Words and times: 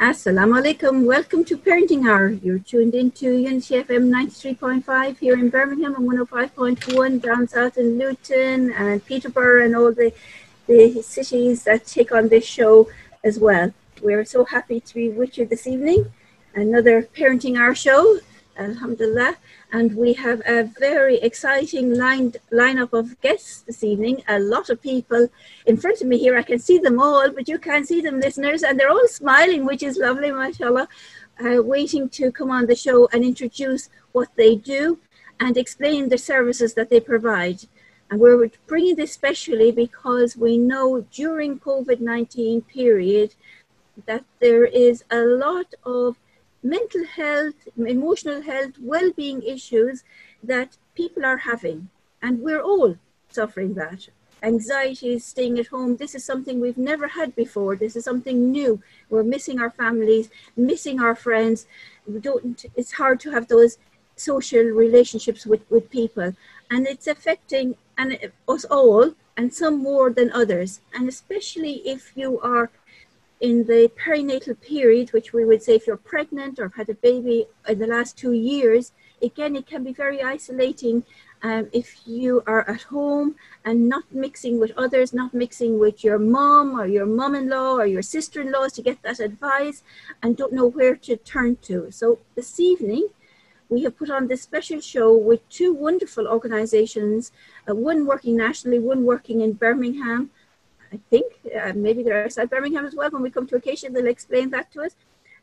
Assalamu 0.00 0.62
alaikum. 0.62 1.04
Welcome 1.06 1.44
to 1.46 1.56
Parenting 1.58 2.08
Hour. 2.08 2.28
You're 2.28 2.60
tuned 2.60 2.94
into 2.94 3.36
Unity 3.36 3.82
FM 3.82 4.08
93.5 4.08 5.18
here 5.18 5.34
in 5.34 5.50
Birmingham 5.50 5.96
and 5.96 6.08
105.1 6.08 7.20
down 7.20 7.48
south 7.48 7.76
in 7.76 7.98
Luton 7.98 8.72
and 8.74 9.04
Peterborough 9.04 9.64
and 9.64 9.74
all 9.74 9.92
the, 9.92 10.12
the 10.68 11.02
cities 11.02 11.64
that 11.64 11.84
take 11.84 12.12
on 12.12 12.28
this 12.28 12.46
show 12.46 12.88
as 13.24 13.40
well. 13.40 13.74
We're 14.00 14.24
so 14.24 14.44
happy 14.44 14.78
to 14.78 14.94
be 14.94 15.08
with 15.08 15.36
you 15.36 15.46
this 15.46 15.66
evening. 15.66 16.12
Another 16.54 17.02
Parenting 17.02 17.58
Hour 17.58 17.74
show, 17.74 18.20
Alhamdulillah. 18.58 19.36
And 19.72 19.94
we 19.94 20.12
have 20.14 20.42
a 20.46 20.64
very 20.64 21.16
exciting 21.18 21.94
lined 21.94 22.38
lineup 22.52 22.92
of 22.92 23.20
guests 23.20 23.62
this 23.62 23.84
evening. 23.84 24.22
A 24.28 24.38
lot 24.38 24.68
of 24.68 24.82
people 24.82 25.28
in 25.66 25.76
front 25.76 26.00
of 26.00 26.08
me 26.08 26.18
here. 26.18 26.36
I 26.36 26.42
can 26.42 26.58
see 26.58 26.78
them 26.78 26.98
all, 27.00 27.30
but 27.30 27.48
you 27.48 27.58
can't 27.58 27.86
see 27.86 28.00
them, 28.00 28.20
listeners. 28.20 28.62
And 28.62 28.78
they're 28.78 28.90
all 28.90 29.08
smiling, 29.08 29.64
which 29.64 29.82
is 29.82 29.96
lovely, 29.96 30.32
mashallah, 30.32 30.88
uh, 31.44 31.62
waiting 31.62 32.08
to 32.10 32.32
come 32.32 32.50
on 32.50 32.66
the 32.66 32.74
show 32.74 33.08
and 33.12 33.24
introduce 33.24 33.88
what 34.12 34.28
they 34.36 34.56
do 34.56 34.98
and 35.40 35.56
explain 35.56 36.08
the 36.08 36.18
services 36.18 36.74
that 36.74 36.90
they 36.90 37.00
provide. 37.00 37.60
And 38.10 38.18
we're 38.18 38.50
bringing 38.66 38.96
this 38.96 39.12
specially 39.12 39.70
because 39.70 40.36
we 40.36 40.58
know 40.58 41.02
during 41.12 41.60
COVID-19 41.60 42.66
period 42.66 43.34
that 44.06 44.24
there 44.40 44.64
is 44.64 45.04
a 45.10 45.20
lot 45.20 45.74
of 45.84 46.16
mental 46.62 47.04
health, 47.04 47.54
emotional 47.76 48.42
health, 48.42 48.72
well 48.80 49.12
being 49.12 49.42
issues 49.42 50.04
that 50.42 50.76
people 50.94 51.24
are 51.24 51.38
having. 51.38 51.88
And 52.22 52.40
we're 52.40 52.62
all 52.62 52.96
suffering 53.30 53.74
that. 53.74 54.08
Anxiety, 54.42 55.18
staying 55.18 55.58
at 55.58 55.66
home, 55.66 55.96
this 55.96 56.14
is 56.14 56.24
something 56.24 56.60
we've 56.60 56.78
never 56.78 57.08
had 57.08 57.34
before. 57.34 57.74
This 57.74 57.96
is 57.96 58.04
something 58.04 58.52
new. 58.52 58.80
We're 59.10 59.24
missing 59.24 59.60
our 59.60 59.70
families, 59.70 60.30
missing 60.56 61.00
our 61.00 61.14
friends. 61.14 61.66
We 62.06 62.20
don't, 62.20 62.64
it's 62.76 62.92
hard 62.92 63.18
to 63.20 63.30
have 63.32 63.48
those 63.48 63.78
social 64.14 64.62
relationships 64.62 65.44
with, 65.44 65.68
with 65.70 65.90
people. 65.90 66.34
And 66.70 66.86
it's 66.86 67.08
affecting 67.08 67.76
and 67.96 68.16
us 68.48 68.64
all, 68.64 69.14
and 69.36 69.52
some 69.52 69.78
more 69.82 70.10
than 70.10 70.30
others. 70.32 70.80
And 70.94 71.08
especially 71.08 71.74
if 71.84 72.12
you 72.16 72.38
are 72.40 72.70
in 73.40 73.64
the 73.64 73.90
perinatal 73.96 74.60
period, 74.60 75.12
which 75.12 75.32
we 75.32 75.44
would 75.44 75.62
say 75.62 75.74
if 75.74 75.86
you're 75.86 75.96
pregnant 75.96 76.58
or 76.58 76.72
had 76.76 76.88
a 76.88 76.94
baby 76.94 77.46
in 77.68 77.78
the 77.78 77.86
last 77.86 78.16
two 78.16 78.32
years, 78.32 78.92
again, 79.22 79.56
it 79.56 79.66
can 79.66 79.84
be 79.84 79.92
very 79.92 80.22
isolating 80.22 81.04
um, 81.42 81.68
if 81.72 82.06
you 82.06 82.42
are 82.46 82.68
at 82.68 82.82
home 82.82 83.36
and 83.64 83.88
not 83.88 84.04
mixing 84.12 84.58
with 84.58 84.72
others, 84.76 85.12
not 85.12 85.32
mixing 85.32 85.78
with 85.78 86.02
your 86.02 86.18
mom 86.18 86.78
or 86.78 86.86
your 86.86 87.06
mom 87.06 87.36
in 87.36 87.48
law 87.48 87.74
or 87.74 87.86
your 87.86 88.02
sister 88.02 88.40
in 88.40 88.50
laws 88.50 88.72
to 88.72 88.82
get 88.82 89.00
that 89.02 89.20
advice 89.20 89.82
and 90.22 90.36
don't 90.36 90.52
know 90.52 90.66
where 90.66 90.96
to 90.96 91.16
turn 91.16 91.56
to. 91.62 91.90
So, 91.92 92.18
this 92.34 92.58
evening, 92.58 93.08
we 93.68 93.82
have 93.82 93.96
put 93.96 94.10
on 94.10 94.26
this 94.26 94.42
special 94.42 94.80
show 94.80 95.14
with 95.14 95.46
two 95.48 95.72
wonderful 95.72 96.26
organizations, 96.26 97.30
uh, 97.68 97.74
one 97.74 98.06
working 98.06 98.36
nationally, 98.36 98.78
one 98.78 99.04
working 99.04 99.42
in 99.42 99.52
Birmingham, 99.52 100.30
I 100.92 100.98
think 101.10 101.32
uh, 101.58 101.72
maybe 101.74 102.02
they're 102.02 102.24
outside 102.24 102.50
Birmingham 102.50 102.86
as 102.86 102.94
well. 102.94 103.10
When 103.10 103.22
we 103.22 103.30
come 103.30 103.46
to 103.48 103.56
occasion, 103.56 103.92
they'll 103.92 104.06
explain 104.06 104.50
that 104.50 104.72
to 104.72 104.82
us. 104.82 104.96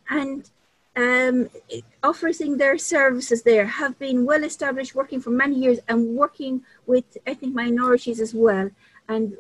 And 0.09 0.49
um, 0.95 1.49
offering 2.03 2.57
their 2.57 2.77
services 2.77 3.43
there 3.43 3.66
have 3.66 3.99
been 3.99 4.25
well 4.25 4.43
established, 4.43 4.95
working 4.95 5.19
for 5.21 5.29
many 5.29 5.55
years, 5.55 5.79
and 5.88 6.16
working 6.16 6.61
with 6.85 7.17
ethnic 7.25 7.53
minorities 7.53 8.19
as 8.19 8.33
well, 8.33 8.69
and 9.07 9.38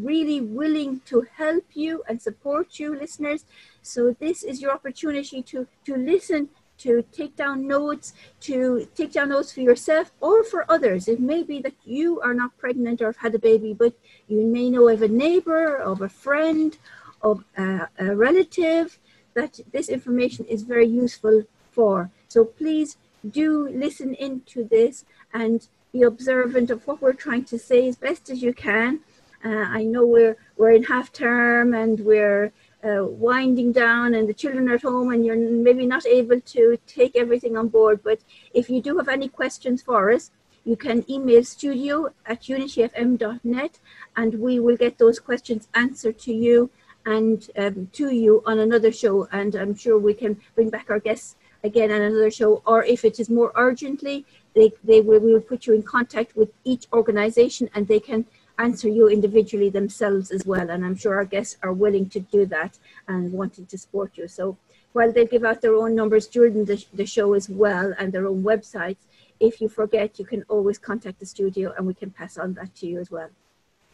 really 0.00 0.40
willing 0.40 1.00
to 1.06 1.26
help 1.36 1.64
you 1.74 2.02
and 2.08 2.20
support 2.20 2.78
you, 2.78 2.94
listeners. 2.94 3.44
So 3.82 4.16
this 4.18 4.42
is 4.42 4.60
your 4.60 4.72
opportunity 4.72 5.42
to 5.42 5.66
to 5.86 5.96
listen 5.96 6.48
to 6.78 7.04
take 7.12 7.36
down 7.36 7.66
notes, 7.66 8.12
to 8.40 8.88
take 8.94 9.12
down 9.12 9.28
notes 9.30 9.52
for 9.52 9.60
yourself 9.60 10.12
or 10.20 10.44
for 10.44 10.70
others. 10.70 11.08
It 11.08 11.20
may 11.20 11.42
be 11.42 11.60
that 11.62 11.74
you 11.84 12.20
are 12.20 12.34
not 12.34 12.56
pregnant 12.58 13.00
or 13.00 13.06
have 13.06 13.16
had 13.16 13.34
a 13.34 13.38
baby, 13.38 13.72
but 13.72 13.94
you 14.28 14.44
may 14.46 14.70
know 14.70 14.88
of 14.88 15.02
a 15.02 15.08
neighbor, 15.08 15.76
of 15.76 16.02
a 16.02 16.08
friend, 16.08 16.76
of 17.22 17.44
a, 17.56 17.88
a 17.98 18.14
relative 18.14 18.98
that 19.34 19.60
this 19.72 19.88
information 19.88 20.44
is 20.46 20.62
very 20.62 20.86
useful 20.86 21.44
for. 21.72 22.10
So 22.28 22.44
please 22.44 22.96
do 23.30 23.68
listen 23.68 24.14
into 24.14 24.64
this 24.64 25.04
and 25.32 25.66
be 25.92 26.02
observant 26.02 26.70
of 26.70 26.86
what 26.86 27.00
we're 27.00 27.12
trying 27.12 27.44
to 27.44 27.58
say 27.58 27.88
as 27.88 27.96
best 27.96 28.30
as 28.30 28.42
you 28.42 28.52
can. 28.52 29.00
Uh, 29.44 29.66
I 29.78 29.82
know 29.84 30.06
we're 30.06 30.36
we're 30.56 30.72
in 30.72 30.84
half 30.84 31.12
term 31.12 31.74
and 31.74 32.00
we're 32.00 32.52
uh, 32.84 33.04
winding 33.04 33.72
down 33.72 34.14
and 34.14 34.28
the 34.28 34.34
children 34.34 34.68
are 34.68 34.74
at 34.74 34.82
home 34.82 35.12
and 35.12 35.24
you're 35.24 35.36
maybe 35.36 35.86
not 35.86 36.04
able 36.06 36.40
to 36.40 36.78
take 36.86 37.16
everything 37.16 37.56
on 37.56 37.68
board. 37.68 38.00
But 38.02 38.20
if 38.52 38.68
you 38.68 38.80
do 38.82 38.96
have 38.98 39.08
any 39.08 39.28
questions 39.28 39.82
for 39.82 40.10
us, 40.10 40.30
you 40.64 40.76
can 40.76 41.04
email 41.10 41.44
studio 41.44 42.10
at 42.26 42.42
unityfm.net 42.42 43.78
and 44.16 44.34
we 44.34 44.60
will 44.60 44.76
get 44.76 44.98
those 44.98 45.18
questions 45.18 45.68
answered 45.74 46.18
to 46.20 46.32
you 46.32 46.70
and 47.06 47.50
um, 47.58 47.88
to 47.92 48.10
you 48.10 48.42
on 48.46 48.58
another 48.58 48.90
show. 48.90 49.28
And 49.30 49.54
I'm 49.54 49.74
sure 49.74 49.98
we 49.98 50.14
can 50.14 50.40
bring 50.54 50.70
back 50.70 50.90
our 50.90 51.00
guests 51.00 51.36
again 51.62 51.90
on 51.90 52.00
another 52.00 52.30
show. 52.30 52.62
Or 52.66 52.84
if 52.84 53.04
it 53.04 53.20
is 53.20 53.28
more 53.28 53.52
urgently, 53.56 54.24
they, 54.54 54.72
they 54.82 55.00
will, 55.00 55.20
we 55.20 55.34
will 55.34 55.40
put 55.40 55.66
you 55.66 55.74
in 55.74 55.82
contact 55.82 56.36
with 56.36 56.50
each 56.64 56.86
organization 56.92 57.68
and 57.74 57.88
they 57.88 58.00
can 58.00 58.24
answer 58.58 58.88
you 58.88 59.08
individually 59.08 59.70
themselves 59.70 60.30
as 60.30 60.46
well. 60.46 60.70
And 60.70 60.84
I'm 60.84 60.96
sure 60.96 61.14
our 61.16 61.24
guests 61.24 61.56
are 61.62 61.72
willing 61.72 62.08
to 62.10 62.20
do 62.20 62.46
that 62.46 62.78
and 63.08 63.32
wanting 63.32 63.66
to 63.66 63.78
support 63.78 64.16
you. 64.16 64.28
So 64.28 64.56
while 64.92 65.12
they 65.12 65.26
give 65.26 65.44
out 65.44 65.60
their 65.60 65.74
own 65.74 65.94
numbers 65.94 66.26
during 66.28 66.64
the, 66.64 66.84
the 66.92 67.06
show 67.06 67.34
as 67.34 67.48
well 67.48 67.92
and 67.98 68.12
their 68.12 68.26
own 68.26 68.42
websites, 68.42 68.98
if 69.40 69.60
you 69.60 69.68
forget, 69.68 70.18
you 70.18 70.24
can 70.24 70.44
always 70.48 70.78
contact 70.78 71.18
the 71.18 71.26
studio 71.26 71.74
and 71.76 71.86
we 71.86 71.94
can 71.94 72.10
pass 72.10 72.38
on 72.38 72.54
that 72.54 72.74
to 72.76 72.86
you 72.86 73.00
as 73.00 73.10
well. 73.10 73.28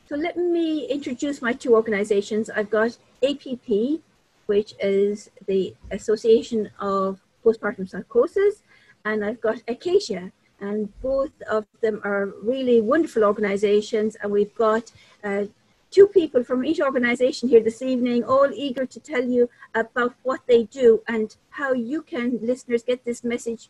So 0.08 0.16
let 0.16 0.36
me 0.36 0.86
introduce 0.86 1.40
my 1.40 1.52
two 1.52 1.74
organizations. 1.74 2.50
I've 2.50 2.68
got 2.68 2.98
APP, 3.22 4.00
which 4.46 4.74
is 4.80 5.30
the 5.46 5.74
Association 5.90 6.70
of 6.80 7.20
Postpartum 7.44 7.88
Psychosis, 7.88 8.62
and 9.04 9.24
I've 9.24 9.40
got 9.40 9.62
Acacia, 9.68 10.32
and 10.60 10.88
both 11.00 11.32
of 11.48 11.66
them 11.80 12.00
are 12.04 12.34
really 12.42 12.80
wonderful 12.80 13.24
organizations. 13.24 14.16
And 14.22 14.30
we've 14.30 14.54
got 14.54 14.92
uh, 15.24 15.44
two 15.90 16.06
people 16.06 16.44
from 16.44 16.64
each 16.64 16.80
organization 16.80 17.48
here 17.48 17.60
this 17.60 17.82
evening 17.82 18.24
all 18.24 18.50
eager 18.54 18.86
to 18.86 19.00
tell 19.00 19.24
you 19.24 19.48
about 19.74 20.14
what 20.22 20.40
they 20.46 20.64
do 20.64 21.02
and 21.08 21.36
how 21.50 21.72
you 21.72 22.02
can 22.02 22.38
listeners 22.42 22.82
get 22.82 23.04
this 23.04 23.24
message 23.24 23.68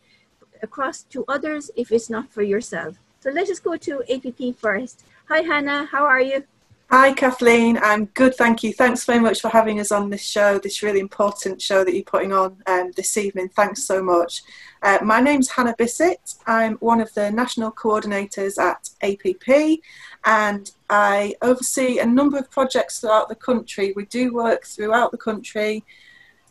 across 0.62 1.02
to 1.04 1.24
others 1.28 1.70
if 1.76 1.90
it's 1.90 2.10
not 2.10 2.30
for 2.30 2.42
yourself. 2.42 2.98
So 3.20 3.30
let 3.30 3.48
us 3.48 3.60
go 3.60 3.76
to 3.76 4.02
APP 4.12 4.56
first. 4.56 5.04
Hi 5.28 5.40
hannah. 5.40 5.86
How 5.86 6.04
are 6.04 6.20
you 6.20 6.44
Hi, 6.92 7.12
Kathleen. 7.12 7.78
I'm 7.80 8.06
good, 8.06 8.34
thank 8.34 8.64
you. 8.64 8.72
Thanks 8.72 9.04
very 9.04 9.20
much 9.20 9.40
for 9.40 9.48
having 9.48 9.78
us 9.78 9.92
on 9.92 10.10
this 10.10 10.24
show, 10.24 10.58
this 10.58 10.82
really 10.82 10.98
important 10.98 11.62
show 11.62 11.84
that 11.84 11.94
you're 11.94 12.02
putting 12.02 12.32
on 12.32 12.56
um, 12.66 12.90
this 12.96 13.16
evening. 13.16 13.48
Thanks 13.50 13.84
so 13.84 14.02
much. 14.02 14.42
Uh, 14.82 14.98
my 15.00 15.20
name's 15.20 15.48
Hannah 15.48 15.76
Bissett. 15.78 16.34
I'm 16.48 16.74
one 16.78 17.00
of 17.00 17.14
the 17.14 17.30
national 17.30 17.70
coordinators 17.70 18.58
at 18.58 18.90
APP 19.02 19.78
and 20.24 20.72
I 20.90 21.36
oversee 21.42 22.00
a 22.00 22.06
number 22.06 22.38
of 22.38 22.50
projects 22.50 22.98
throughout 22.98 23.28
the 23.28 23.36
country. 23.36 23.92
We 23.94 24.06
do 24.06 24.34
work 24.34 24.66
throughout 24.66 25.12
the 25.12 25.18
country, 25.18 25.84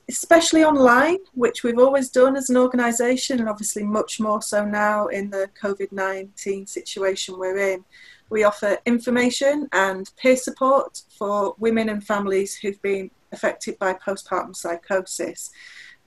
especially 0.08 0.64
online, 0.64 1.18
which 1.34 1.66
we've 1.66 1.80
always 1.80 2.10
done 2.10 2.38
as 2.38 2.50
an 2.50 2.56
organisation 2.56 3.42
and 3.42 3.50
obviously 3.50 3.84
much 3.84 4.22
more 4.22 4.42
so 4.42 4.64
now 4.64 5.08
in 5.08 5.32
the 5.32 5.50
COVID 5.62 5.92
19 5.92 6.66
situation 6.66 7.38
we're 7.38 7.58
in. 7.58 7.84
We 8.30 8.44
offer 8.44 8.78
information 8.86 9.68
and 9.72 10.10
peer 10.18 10.36
support 10.36 11.02
for 11.18 11.56
women 11.58 11.90
and 11.90 12.04
families 12.04 12.56
who've 12.56 12.82
been 12.82 13.12
affected 13.32 13.78
by 13.80 13.94
postpartum 13.94 14.56
psychosis. 14.56 15.52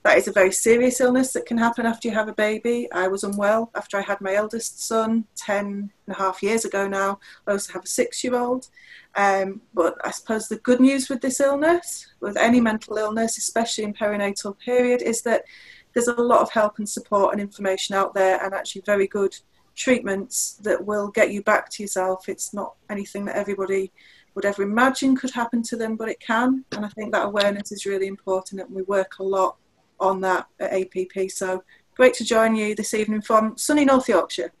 That 0.03 0.17
is 0.17 0.27
a 0.27 0.33
very 0.33 0.51
serious 0.51 0.99
illness 0.99 1.31
that 1.31 1.45
can 1.45 1.57
happen 1.57 1.85
after 1.85 2.09
you 2.09 2.13
have 2.13 2.27
a 2.27 2.33
baby. 2.33 2.89
I 2.91 3.07
was 3.07 3.23
unwell 3.23 3.71
after 3.73 3.97
I 3.97 4.01
had 4.01 4.19
my 4.19 4.33
eldest 4.33 4.85
son 4.85 5.25
10 5.37 5.65
and 5.65 5.91
a 6.09 6.13
half 6.13 6.43
years 6.43 6.65
ago 6.65 6.89
now. 6.89 7.19
I 7.47 7.51
also 7.51 7.71
have 7.71 7.85
a 7.85 7.87
six 7.87 8.21
year 8.21 8.35
old. 8.35 8.67
Um, 9.15 9.61
but 9.73 9.95
I 10.03 10.11
suppose 10.11 10.47
the 10.47 10.57
good 10.57 10.81
news 10.81 11.07
with 11.07 11.21
this 11.21 11.39
illness, 11.39 12.07
with 12.19 12.35
any 12.35 12.59
mental 12.59 12.97
illness, 12.97 13.37
especially 13.37 13.85
in 13.85 13.93
perinatal 13.93 14.59
period, 14.59 15.01
is 15.01 15.21
that 15.21 15.45
there's 15.93 16.09
a 16.09 16.21
lot 16.21 16.41
of 16.41 16.51
help 16.51 16.79
and 16.79 16.89
support 16.89 17.31
and 17.31 17.41
information 17.41 17.95
out 17.95 18.13
there 18.13 18.43
and 18.43 18.53
actually 18.53 18.81
very 18.85 19.07
good 19.07 19.35
treatments 19.75 20.53
that 20.61 20.85
will 20.85 21.09
get 21.09 21.31
you 21.31 21.41
back 21.41 21.69
to 21.69 21.83
yourself. 21.83 22.29
It's 22.29 22.53
not 22.53 22.75
anything 22.89 23.25
that 23.25 23.35
everybody 23.35 23.91
would 24.35 24.45
ever 24.45 24.63
imagine 24.63 25.15
could 25.15 25.31
happen 25.31 25.61
to 25.63 25.75
them, 25.77 25.95
but 25.95 26.09
it 26.09 26.19
can. 26.19 26.65
And 26.71 26.85
I 26.85 26.89
think 26.89 27.11
that 27.11 27.25
awareness 27.25 27.71
is 27.71 27.85
really 27.85 28.07
important, 28.07 28.61
and 28.61 28.73
we 28.73 28.83
work 28.83 29.19
a 29.19 29.23
lot 29.23 29.57
on 29.99 30.21
that 30.21 30.47
at 30.59 30.73
APP. 30.73 31.29
So 31.29 31.63
great 31.95 32.13
to 32.15 32.25
join 32.25 32.55
you 32.55 32.75
this 32.75 32.93
evening 32.93 33.21
from 33.21 33.57
sunny 33.57 33.85
North 33.85 34.09
Yorkshire. 34.09 34.51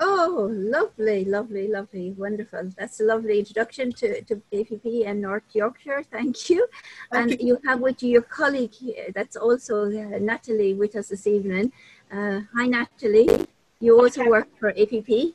Oh, 0.00 0.48
lovely, 0.52 1.24
lovely, 1.24 1.66
lovely, 1.66 2.12
wonderful. 2.12 2.70
That's 2.78 3.00
a 3.00 3.04
lovely 3.04 3.40
introduction 3.40 3.90
to, 3.94 4.22
to 4.22 4.40
APP 4.52 4.84
and 5.04 5.20
North 5.20 5.42
Yorkshire. 5.52 6.04
Thank 6.12 6.50
you. 6.50 6.68
Thank 7.10 7.32
and 7.32 7.40
you. 7.40 7.46
you. 7.48 7.58
have 7.66 7.80
with 7.80 8.00
you 8.02 8.10
your 8.10 8.22
colleague 8.22 8.72
here, 8.72 9.06
that's 9.12 9.36
also 9.36 9.86
uh, 9.86 10.18
Natalie 10.20 10.74
with 10.74 10.94
us 10.94 11.08
this 11.08 11.26
evening. 11.26 11.72
Uh, 12.12 12.42
hi, 12.54 12.66
Natalie. 12.66 13.48
You 13.80 14.00
also 14.00 14.28
work 14.28 14.48
for 14.58 14.70
APP. 14.70 15.34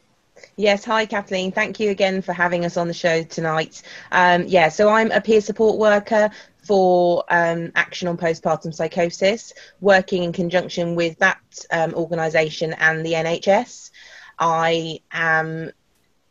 Yes, 0.58 0.84
hi 0.84 1.06
Kathleen. 1.06 1.52
Thank 1.54 1.80
you 1.80 1.92
again 1.92 2.22
for 2.22 2.34
having 2.34 2.66
us 2.66 2.76
on 2.76 2.88
the 2.90 2.94
show 2.94 3.24
tonight. 3.24 3.84
Um, 4.12 4.44
yeah, 4.48 4.68
so 4.68 4.90
I'm 4.90 5.12
a 5.12 5.22
peer 5.22 5.40
support 5.40 5.78
worker 5.78 6.30
for 6.58 7.24
um, 7.30 7.72
Action 7.76 8.10
on 8.10 8.18
Postpartum 8.18 8.74
Psychosis, 8.74 9.54
working 9.80 10.24
in 10.24 10.34
conjunction 10.34 10.96
with 10.96 11.18
that 11.20 11.40
um, 11.72 11.94
organisation 11.94 12.74
and 12.74 13.06
the 13.06 13.14
NHS. 13.14 13.92
I 14.38 15.00
am 15.12 15.72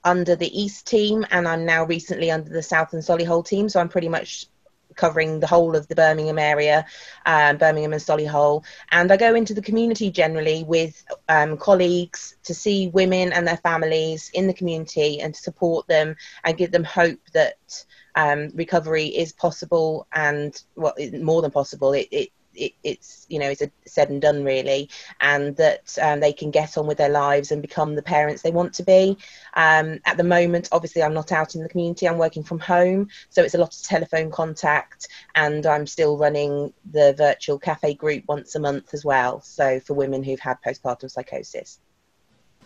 under 0.04 0.36
the 0.36 0.60
East 0.60 0.86
team 0.86 1.24
and 1.30 1.48
I'm 1.48 1.64
now 1.64 1.84
recently 1.84 2.30
under 2.30 2.50
the 2.50 2.62
South 2.62 2.92
and 2.92 3.02
Solihull 3.02 3.46
team, 3.46 3.68
so 3.68 3.80
I'm 3.80 3.88
pretty 3.88 4.08
much 4.08 4.48
covering 4.96 5.40
the 5.40 5.46
whole 5.46 5.76
of 5.76 5.88
the 5.88 5.94
Birmingham 5.94 6.38
area, 6.38 6.86
um, 7.26 7.56
Birmingham 7.56 7.92
and 7.92 8.02
Solihull. 8.02 8.64
And 8.90 9.10
I 9.12 9.16
go 9.16 9.34
into 9.34 9.54
the 9.54 9.62
community 9.62 10.10
generally 10.10 10.64
with 10.64 11.04
um, 11.28 11.56
colleagues 11.56 12.36
to 12.44 12.54
see 12.54 12.88
women 12.88 13.32
and 13.32 13.46
their 13.46 13.56
families 13.58 14.30
in 14.34 14.46
the 14.46 14.54
community 14.54 15.20
and 15.20 15.34
to 15.34 15.40
support 15.40 15.86
them 15.88 16.16
and 16.44 16.56
give 16.56 16.70
them 16.70 16.84
hope 16.84 17.20
that 17.32 17.84
um, 18.14 18.50
recovery 18.54 19.06
is 19.06 19.32
possible 19.32 20.06
and 20.12 20.62
well, 20.76 20.94
more 21.20 21.42
than 21.42 21.50
possible. 21.50 21.92
It, 21.92 22.08
it 22.10 22.32
it, 22.54 22.72
it's 22.82 23.26
you 23.28 23.38
know 23.38 23.48
it's 23.48 23.62
said 23.86 24.10
and 24.10 24.20
done 24.20 24.44
really, 24.44 24.88
and 25.20 25.56
that 25.56 25.96
um, 26.00 26.20
they 26.20 26.32
can 26.32 26.50
get 26.50 26.76
on 26.78 26.86
with 26.86 26.98
their 26.98 27.08
lives 27.08 27.50
and 27.50 27.62
become 27.62 27.94
the 27.94 28.02
parents 28.02 28.42
they 28.42 28.50
want 28.50 28.74
to 28.74 28.82
be. 28.82 29.16
Um, 29.54 30.00
at 30.06 30.16
the 30.16 30.24
moment, 30.24 30.68
obviously, 30.72 31.02
I'm 31.02 31.14
not 31.14 31.32
out 31.32 31.54
in 31.54 31.62
the 31.62 31.68
community. 31.68 32.08
I'm 32.08 32.18
working 32.18 32.42
from 32.42 32.58
home, 32.58 33.08
so 33.30 33.42
it's 33.42 33.54
a 33.54 33.58
lot 33.58 33.74
of 33.74 33.82
telephone 33.82 34.30
contact, 34.30 35.08
and 35.34 35.66
I'm 35.66 35.86
still 35.86 36.16
running 36.16 36.72
the 36.90 37.14
virtual 37.16 37.58
cafe 37.58 37.94
group 37.94 38.24
once 38.28 38.54
a 38.54 38.60
month 38.60 38.94
as 38.94 39.04
well. 39.04 39.40
So 39.40 39.80
for 39.80 39.94
women 39.94 40.22
who've 40.22 40.40
had 40.40 40.58
postpartum 40.62 41.10
psychosis. 41.10 41.78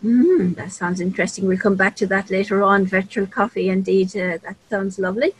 Mm, 0.05 0.57
that 0.57 0.73
sounds 0.73 1.01
interesting. 1.01 1.47
We'll 1.47 1.59
come 1.59 1.77
back 1.77 1.97
to 1.97 2.07
that 2.09 2.31
later 2.31 2.63
on. 2.63 2.87
Virtual 2.87 3.27
coffee, 3.27 3.71
indeed, 3.71 4.09
uh, 4.09 4.39
that 4.43 4.57
sounds 4.69 4.99
lovely. 4.99 5.35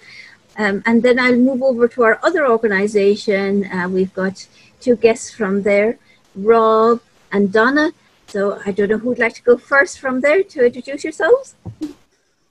Um, 0.59 0.83
and 0.87 1.03
then 1.03 1.19
I'll 1.19 1.37
move 1.37 1.63
over 1.63 1.87
to 1.89 2.03
our 2.03 2.19
other 2.23 2.49
organization. 2.49 3.65
Uh, 3.71 3.89
we've 3.89 4.15
got 4.15 4.47
two 4.81 4.97
guests 4.97 5.31
from 5.31 5.63
there, 5.63 5.99
Rob 6.35 7.01
and 7.33 7.53
Donna. 7.53 7.93
So 8.29 8.61
I 8.65 8.73
don't 8.73 8.89
know 8.89 8.99
who'd 8.99 9.19
like 9.19 9.35
to 9.35 9.43
go 9.43 9.57
first 9.57 10.01
from 10.01 10.21
there 10.21 10.43
to 10.43 10.67
introduce 10.67 11.05
yourselves. 11.05 11.55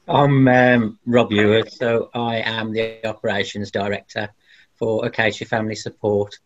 I'm 0.08 0.48
um, 0.48 1.00
Rob 1.06 1.32
Ewart, 1.32 1.72
so 1.72 2.12
I 2.14 2.38
am 2.38 2.72
the 2.72 3.06
operations 3.08 3.72
director 3.72 4.30
for 4.76 5.06
Acacia 5.06 5.46
Family 5.46 5.76
Support. 5.76 6.38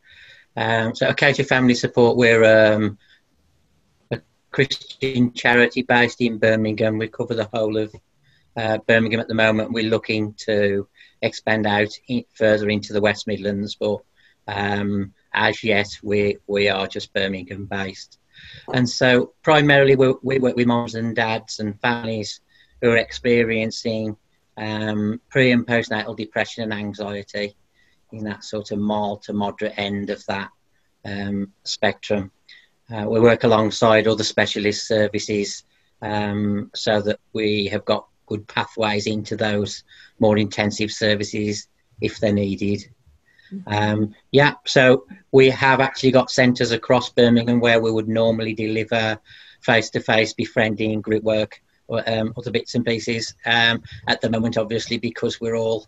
Um, 0.56 0.96
so 0.96 1.10
Acacia 1.10 1.44
Family 1.44 1.76
Support, 1.76 2.18
we're 2.18 2.74
um, 2.74 2.98
a 4.12 4.22
Christian 4.52 5.34
charity 5.34 5.82
based 5.82 6.22
in 6.22 6.38
Birmingham. 6.38 6.98
We 6.98 7.10
cover 7.10 7.36
the 7.36 7.50
whole 7.54 7.78
of 7.78 7.94
uh, 8.56 8.78
Birmingham 8.88 9.20
at 9.20 9.28
the 9.28 9.34
moment. 9.34 9.74
We're 9.74 9.90
looking 9.90 10.34
to 10.46 10.88
expand 11.22 11.68
out 11.68 11.92
in, 12.08 12.24
further 12.34 12.70
into 12.70 12.94
the 12.94 13.02
West 13.02 13.28
Midlands, 13.28 13.76
but 13.76 14.00
um, 14.48 15.14
as 15.34 15.64
yet 15.64 15.88
we 16.02 16.38
we 16.48 16.70
are 16.70 16.88
just 16.88 17.14
Birmingham 17.14 17.66
based. 17.66 18.18
And 18.74 18.90
so 18.90 19.34
primarily 19.44 19.96
we, 19.96 20.14
we 20.24 20.40
work 20.40 20.56
with 20.56 20.68
moms 20.68 20.96
and 20.96 21.16
dads 21.16 21.60
and 21.60 21.80
families 21.82 22.40
who 22.82 22.90
are 22.92 22.98
experiencing 22.98 24.16
um, 24.58 25.22
pre 25.30 25.52
and 25.52 25.66
postnatal 25.66 26.16
depression 26.16 26.64
and 26.64 26.74
anxiety 26.74 27.56
in 28.12 28.24
that 28.24 28.44
sort 28.44 28.72
of 28.72 28.80
mild 28.80 29.22
to 29.24 29.34
moderate 29.34 29.74
end 29.78 30.10
of 30.10 30.26
that 30.26 30.50
um, 31.06 31.52
spectrum. 31.64 32.32
Uh, 32.92 33.06
we 33.08 33.20
work 33.20 33.44
alongside 33.44 34.08
other 34.08 34.24
specialist 34.24 34.88
services 34.88 35.64
um, 36.02 36.72
so 36.74 37.02
that 37.02 37.20
we 37.34 37.68
have 37.68 37.86
got 37.86 38.08
good 38.30 38.48
pathways 38.48 39.08
into 39.08 39.36
those 39.36 39.84
more 40.20 40.38
intensive 40.38 40.92
services 40.92 41.68
if 42.00 42.20
they're 42.20 42.32
needed. 42.32 42.86
Um, 43.66 44.14
yeah, 44.32 44.54
so 44.66 45.06
we 45.32 45.50
have 45.50 45.80
actually 45.80 46.12
got 46.12 46.32
centres 46.32 46.72
across 46.72 47.10
Birmingham 47.10 47.60
where 47.60 47.82
we 47.82 47.92
would 47.92 48.08
normally 48.08 48.54
deliver 48.54 49.20
face 49.62 49.90
to 49.92 50.00
face 50.00 50.34
befriending, 50.34 51.02
group 51.02 51.24
work, 51.24 51.62
or 51.88 52.08
um, 52.08 52.34
other 52.38 52.52
bits 52.52 52.76
and 52.76 52.86
pieces. 52.86 53.34
Um, 53.46 53.82
at 54.08 54.22
the 54.22 54.30
moment, 54.30 54.58
obviously, 54.58 55.00
because 55.00 55.42
we're 55.42 55.56
all 55.56 55.88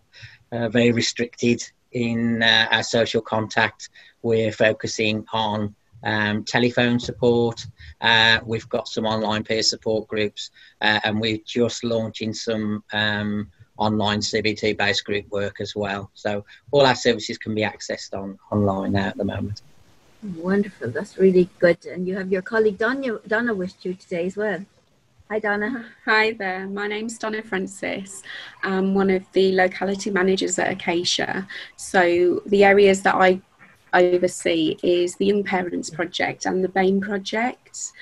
uh, 0.50 0.68
very 0.68 0.90
restricted 0.90 1.62
in 1.92 2.42
uh, 2.42 2.66
our 2.70 2.82
social 2.82 3.22
contact, 3.22 3.90
we're 4.22 4.52
focusing 4.52 5.24
on 5.32 5.74
um, 6.04 6.44
telephone 6.44 6.98
support. 6.98 7.66
Uh, 8.00 8.40
we've 8.44 8.68
got 8.68 8.88
some 8.88 9.06
online 9.06 9.44
peer 9.44 9.62
support 9.62 10.08
groups, 10.08 10.50
uh, 10.80 11.00
and 11.04 11.20
we're 11.20 11.38
just 11.44 11.84
launching 11.84 12.32
some 12.32 12.82
um, 12.92 13.50
online 13.78 14.20
CBT 14.20 14.76
based 14.76 15.04
group 15.04 15.28
work 15.30 15.60
as 15.60 15.74
well. 15.74 16.10
So 16.14 16.44
all 16.70 16.86
our 16.86 16.94
services 16.94 17.38
can 17.38 17.54
be 17.54 17.62
accessed 17.62 18.16
on 18.16 18.38
online 18.50 18.92
now 18.92 19.08
at 19.08 19.16
the 19.16 19.24
moment. 19.24 19.62
Wonderful, 20.36 20.90
that's 20.90 21.18
really 21.18 21.48
good. 21.58 21.84
And 21.86 22.06
you 22.06 22.16
have 22.16 22.30
your 22.30 22.42
colleague 22.42 22.78
Donna, 22.78 23.18
Donna 23.26 23.54
with 23.54 23.74
you 23.84 23.94
today 23.94 24.26
as 24.26 24.36
well. 24.36 24.64
Hi, 25.32 25.38
Donna. 25.38 25.86
Hi 26.04 26.32
there. 26.32 26.68
My 26.68 26.86
name's 26.86 27.16
Donna 27.16 27.42
Francis. 27.42 28.22
I'm 28.62 28.92
one 28.92 29.08
of 29.08 29.24
the 29.32 29.52
locality 29.52 30.10
managers 30.10 30.58
at 30.58 30.70
Acacia. 30.70 31.48
So 31.76 32.42
the 32.44 32.64
areas 32.64 33.02
that 33.02 33.14
I 33.14 33.40
oversee 33.94 34.76
is 34.82 35.16
the 35.16 35.26
Young 35.26 35.44
Parents 35.44 35.90
Project 35.90 36.46
and 36.46 36.62
the 36.62 36.68
BAME 36.68 37.00
Project. 37.00 37.92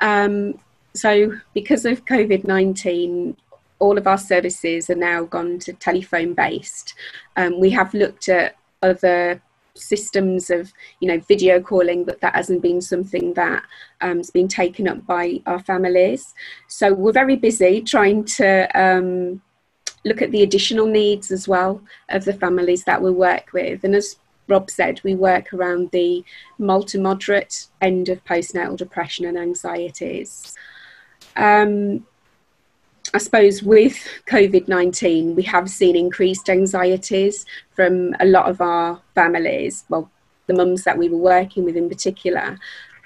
Um, 0.00 0.58
so, 0.94 1.32
because 1.54 1.84
of 1.84 2.04
COVID 2.04 2.44
19, 2.44 3.36
all 3.78 3.98
of 3.98 4.06
our 4.06 4.18
services 4.18 4.90
are 4.90 4.94
now 4.94 5.24
gone 5.24 5.58
to 5.60 5.72
telephone 5.72 6.34
based. 6.34 6.94
Um, 7.36 7.58
we 7.58 7.70
have 7.70 7.92
looked 7.94 8.28
at 8.28 8.56
other 8.82 9.42
systems 9.74 10.50
of 10.50 10.72
you 11.00 11.08
know 11.08 11.18
video 11.20 11.60
calling 11.60 12.04
but 12.04 12.20
that 12.20 12.34
hasn't 12.34 12.60
been 12.60 12.80
something 12.80 13.32
that 13.34 13.62
um, 14.00 14.18
has 14.18 14.30
been 14.30 14.48
taken 14.48 14.88
up 14.88 15.06
by 15.06 15.40
our 15.46 15.60
families 15.60 16.34
so 16.68 16.92
we're 16.92 17.12
very 17.12 17.36
busy 17.36 17.80
trying 17.80 18.24
to 18.24 18.68
um, 18.78 19.40
look 20.04 20.22
at 20.22 20.30
the 20.32 20.42
additional 20.42 20.86
needs 20.86 21.30
as 21.30 21.46
well 21.46 21.80
of 22.08 22.24
the 22.24 22.32
families 22.32 22.84
that 22.84 23.00
we 23.00 23.10
work 23.10 23.52
with 23.52 23.84
and 23.84 23.94
as 23.94 24.16
Rob 24.50 24.70
said, 24.70 25.00
we 25.02 25.14
work 25.14 25.52
around 25.54 25.90
the 25.90 26.24
mild 26.58 26.88
to 26.88 26.98
moderate 26.98 27.66
end 27.80 28.08
of 28.08 28.24
postnatal 28.24 28.76
depression 28.76 29.24
and 29.24 29.38
anxieties. 29.38 30.54
Um, 31.36 32.06
I 33.12 33.18
suppose 33.18 33.62
with 33.62 33.96
COVID 34.26 34.68
19, 34.68 35.34
we 35.34 35.42
have 35.44 35.70
seen 35.70 35.96
increased 35.96 36.48
anxieties 36.48 37.46
from 37.72 38.14
a 38.20 38.26
lot 38.26 38.48
of 38.48 38.60
our 38.60 39.00
families, 39.14 39.84
well, 39.88 40.10
the 40.46 40.54
mums 40.54 40.84
that 40.84 40.98
we 40.98 41.08
were 41.08 41.18
working 41.18 41.64
with 41.64 41.76
in 41.76 41.88
particular, 41.88 42.58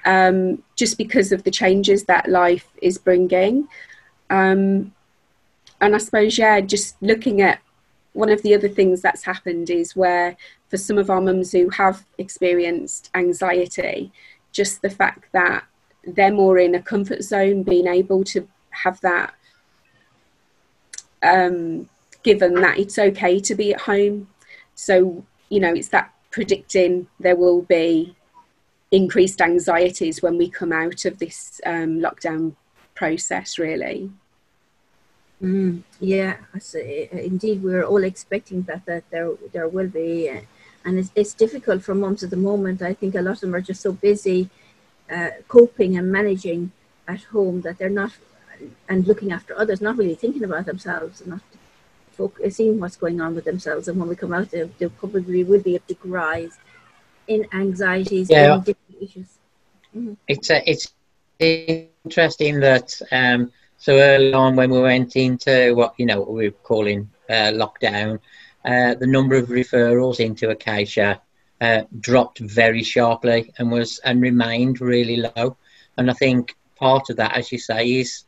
um, 0.05 0.61
just 0.75 0.97
because 0.97 1.31
of 1.31 1.43
the 1.43 1.51
changes 1.51 2.03
that 2.05 2.29
life 2.29 2.67
is 2.81 2.97
bringing. 2.97 3.67
Um, 4.29 4.93
and 5.81 5.95
I 5.95 5.97
suppose, 5.97 6.37
yeah, 6.37 6.59
just 6.61 7.01
looking 7.01 7.41
at 7.41 7.59
one 8.15 8.29
of 8.29 8.41
the 8.43 8.55
other 8.55 8.69
things 8.69 9.01
that's 9.01 9.23
happened 9.23 9.69
is 9.69 9.95
where 9.95 10.37
for 10.69 10.77
some 10.77 10.97
of 10.97 11.09
our 11.09 11.19
mums 11.19 11.51
who 11.51 11.69
have 11.69 12.05
experienced 12.17 13.09
anxiety, 13.13 14.11
just 14.53 14.81
the 14.81 14.89
fact 14.89 15.25
that 15.33 15.65
they're 16.05 16.33
more 16.33 16.57
in 16.57 16.75
a 16.75 16.81
comfort 16.81 17.23
zone, 17.23 17.63
being 17.63 17.87
able 17.87 18.23
to 18.23 18.47
have 18.69 19.01
that 19.01 19.33
um, 21.23 21.89
given 22.23 22.53
that 22.55 22.79
it's 22.79 22.97
okay 22.97 23.39
to 23.39 23.53
be 23.53 23.73
at 23.73 23.81
home. 23.81 24.29
So, 24.75 25.25
you 25.49 25.59
know, 25.59 25.73
it's 25.73 25.89
that 25.89 26.13
predicting 26.31 27.07
there 27.19 27.35
will 27.35 27.63
be 27.63 28.15
increased 28.91 29.41
anxieties 29.41 30.21
when 30.21 30.37
we 30.37 30.49
come 30.49 30.71
out 30.71 31.03
of 31.03 31.19
this 31.19 31.59
um, 31.65 31.99
lockdown 31.99 32.55
process, 32.93 33.59
really. 33.59 34.09
Mm, 35.41 35.83
yeah, 35.99 36.37
indeed, 37.11 37.61
we're 37.61 37.83
all 37.83 38.03
expecting 38.03 38.61
that 38.63 38.85
that 38.85 39.03
there 39.09 39.31
there 39.51 39.67
will 39.67 39.87
be, 39.87 40.29
uh, 40.29 40.39
and 40.85 40.97
it's, 40.97 41.11
it's 41.13 41.33
difficult 41.33 41.83
for 41.83 41.93
mums 41.93 42.23
at 42.23 42.29
the 42.29 42.37
moment. 42.37 42.81
I 42.81 42.93
think 42.93 43.15
a 43.15 43.21
lot 43.21 43.33
of 43.33 43.39
them 43.41 43.53
are 43.53 43.61
just 43.61 43.81
so 43.81 43.91
busy 43.91 44.49
uh, 45.11 45.31
coping 45.49 45.97
and 45.97 46.09
managing 46.09 46.71
at 47.07 47.21
home 47.23 47.61
that 47.61 47.77
they're 47.77 47.89
not 47.89 48.13
and 48.87 49.05
looking 49.05 49.33
after 49.33 49.57
others, 49.57 49.81
not 49.81 49.97
really 49.97 50.15
thinking 50.15 50.45
about 50.45 50.65
themselves, 50.65 51.19
and 51.19 51.29
not 51.31 51.41
seeing 52.49 52.79
what's 52.79 52.95
going 52.95 53.19
on 53.19 53.35
with 53.35 53.43
themselves. 53.43 53.89
And 53.89 53.99
when 53.99 54.07
we 54.07 54.15
come 54.15 54.33
out, 54.33 54.51
there, 54.51 54.69
there 54.79 54.89
probably 54.89 55.43
will 55.43 55.61
be 55.61 55.75
a 55.75 55.81
big 55.81 55.97
rise 56.05 56.57
in 57.27 57.45
anxieties 57.51 58.29
yeah. 58.29 58.53
and 58.53 58.63
different 58.63 59.01
issues. 59.01 59.27
Mm-hmm. 59.93 60.13
It's 60.29 60.49
uh, 60.49 60.61
it's 60.65 60.93
interesting 61.39 62.61
that. 62.61 63.01
Um, 63.11 63.51
so 63.77 63.97
early 63.97 64.33
on 64.33 64.55
when 64.55 64.69
we 64.69 64.79
went 64.79 65.15
into 65.15 65.75
what 65.75 65.93
you 65.97 66.05
know 66.05 66.19
what 66.19 66.31
we 66.31 66.49
were 66.49 66.55
calling 66.63 67.09
uh, 67.29 67.51
lockdown, 67.53 68.19
uh, 68.63 68.95
the 68.95 69.07
number 69.07 69.35
of 69.35 69.47
referrals 69.47 70.19
into 70.19 70.49
Acacia 70.49 71.21
uh, 71.61 71.83
dropped 71.99 72.39
very 72.39 72.83
sharply 72.83 73.53
and 73.57 73.71
was 73.71 73.99
and 73.99 74.21
remained 74.21 74.81
really 74.81 75.17
low. 75.17 75.57
And 75.97 76.09
I 76.09 76.13
think 76.13 76.55
part 76.75 77.09
of 77.09 77.17
that, 77.17 77.37
as 77.37 77.51
you 77.51 77.57
say, 77.57 77.99
is 77.99 78.23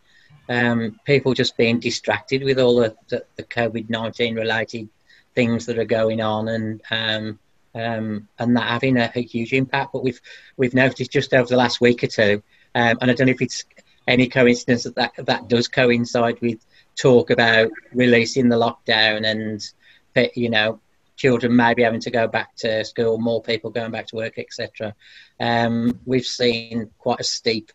um, 0.50 1.00
people 1.06 1.34
just 1.34 1.58
being 1.58 1.80
distracted 1.80 2.44
with 2.44 2.60
all 2.60 2.78
the, 2.78 2.96
the, 3.10 3.26
the 3.36 3.44
COVID 3.44 3.90
nineteen 3.90 4.36
related 4.36 4.90
things 5.36 5.66
that 5.66 5.78
are 5.78 5.86
going 5.86 6.22
on, 6.22 6.48
and 6.48 6.82
um, 6.92 7.40
um, 7.76 8.28
and 8.40 8.56
that 8.56 8.70
having 8.70 8.98
a, 8.98 9.12
a, 9.14 9.22
huge 9.22 9.54
impact. 9.54 9.92
But 9.94 10.04
we've 10.04 10.22
we've 10.56 10.74
noticed 10.74 11.12
just 11.12 11.34
over 11.34 11.48
the 11.48 11.58
last 11.58 11.82
week 11.82 12.04
or 12.04 12.08
two, 12.08 12.42
um, 12.76 12.98
and 13.02 13.12
I 13.12 13.14
don't 13.14 13.28
know 13.28 13.34
if 13.34 13.42
it's 13.42 13.66
any 14.08 14.28
coincidence 14.28 14.84
that, 14.84 14.96
that 14.96 15.26
that 15.26 15.48
does 15.48 15.68
coincide 15.68 16.40
with 16.42 16.66
talk 16.96 17.30
about 17.30 17.70
releasing 17.94 18.50
the 18.50 18.56
lockdown 18.56 19.26
and 19.26 19.62
you 20.36 20.50
know 20.50 20.80
children 21.18 21.56
maybe 21.56 21.84
having 21.84 22.00
to 22.00 22.12
go 22.12 22.28
back 22.28 22.56
to 22.56 22.86
school, 22.86 23.18
more 23.18 23.42
people 23.42 23.70
going 23.72 23.92
back 23.92 24.08
to 24.08 24.16
work, 24.16 24.38
etc. 24.38 24.96
Um, 25.40 26.00
we've 26.06 26.26
seen 26.26 26.92
quite 27.00 27.20
a 27.20 27.24
steep 27.24 27.72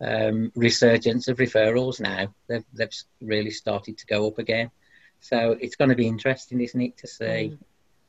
um, 0.00 0.50
resurgence 0.56 1.28
of 1.28 1.36
referrals 1.36 2.00
now. 2.00 2.34
They've, 2.48 2.64
they've 2.72 2.90
really 3.20 3.50
started 3.50 3.98
to 3.98 4.06
go 4.06 4.26
up 4.26 4.38
again. 4.38 4.70
So 5.20 5.56
it's 5.60 5.76
going 5.76 5.90
to 5.90 5.94
be 5.94 6.08
interesting, 6.08 6.60
isn't 6.60 6.80
it, 6.80 6.96
to 6.98 7.06
see 7.06 7.24
mm. 7.24 7.58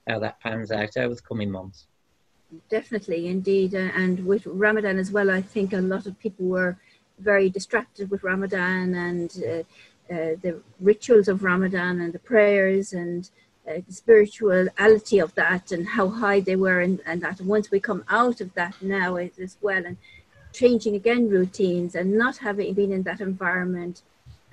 how 0.08 0.20
that 0.20 0.40
pans 0.40 0.72
out 0.72 0.98
over 0.98 1.16
the 1.16 1.22
coming 1.22 1.52
months. 1.52 1.88
Definitely, 2.70 3.28
indeed. 3.28 3.76
Uh, 3.76 3.90
and 3.94 4.26
with 4.26 4.46
Ramadan 4.46 4.98
as 4.98 5.12
well, 5.12 5.30
I 5.30 5.42
think 5.42 5.74
a 5.74 5.82
lot 5.82 6.06
of 6.06 6.18
people 6.18 6.46
were 6.46 6.78
very 7.20 7.50
distracted 7.50 8.10
with 8.10 8.24
Ramadan 8.24 8.94
and 8.94 9.32
uh, 9.44 10.14
uh, 10.14 10.36
the 10.42 10.62
rituals 10.80 11.28
of 11.28 11.44
Ramadan 11.44 12.00
and 12.00 12.14
the 12.14 12.20
prayers 12.20 12.94
and 12.94 13.30
uh, 13.68 13.82
the 13.86 13.94
spirituality 13.94 15.20
of 15.20 15.36
that 15.36 15.72
and 15.72 15.88
how 15.88 16.08
high 16.08 16.40
they 16.40 16.56
were 16.56 16.80
and, 16.82 17.02
and 17.06 17.22
that 17.22 17.42
once 17.42 17.70
we 17.72 17.80
come 17.80 18.04
out 18.10 18.40
of 18.40 18.54
that 18.54 18.76
now 18.82 19.18
as 19.18 19.58
well 19.62 19.86
and 19.86 19.98
changing 20.54 20.96
again 20.96 21.30
routines 21.30 21.94
and 21.96 22.18
not 22.18 22.38
having 22.38 22.74
been 22.74 22.92
in 22.92 23.04
that 23.04 23.20
environment 23.20 24.02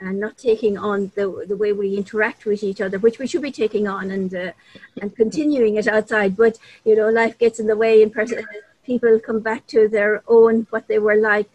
and 0.01 0.19
not 0.19 0.37
taking 0.37 0.77
on 0.77 1.13
the, 1.15 1.45
the 1.49 1.57
way 1.57 1.73
we 1.73 1.97
interact 1.97 2.45
with 2.45 2.63
each 2.63 2.81
other, 2.81 2.99
which 2.99 3.19
we 3.19 3.27
should 3.27 3.43
be 3.43 3.53
taking 3.53 3.87
on 3.87 4.11
and 4.11 4.35
uh, 4.35 4.53
and 5.01 5.15
continuing 5.15 5.77
it 5.77 5.87
outside. 5.87 6.37
But 6.37 6.59
you 6.85 6.97
know, 6.97 7.09
life 7.11 7.39
gets 7.39 7.61
in 7.61 7.67
the 7.67 7.77
way, 7.77 8.03
and 8.03 8.13
person, 8.13 8.45
people 8.85 9.19
come 9.21 9.41
back 9.41 9.67
to 9.69 9.89
their 9.89 10.23
own 10.27 10.67
what 10.71 10.89
they 10.89 10.99
were 10.99 11.17
like 11.17 11.49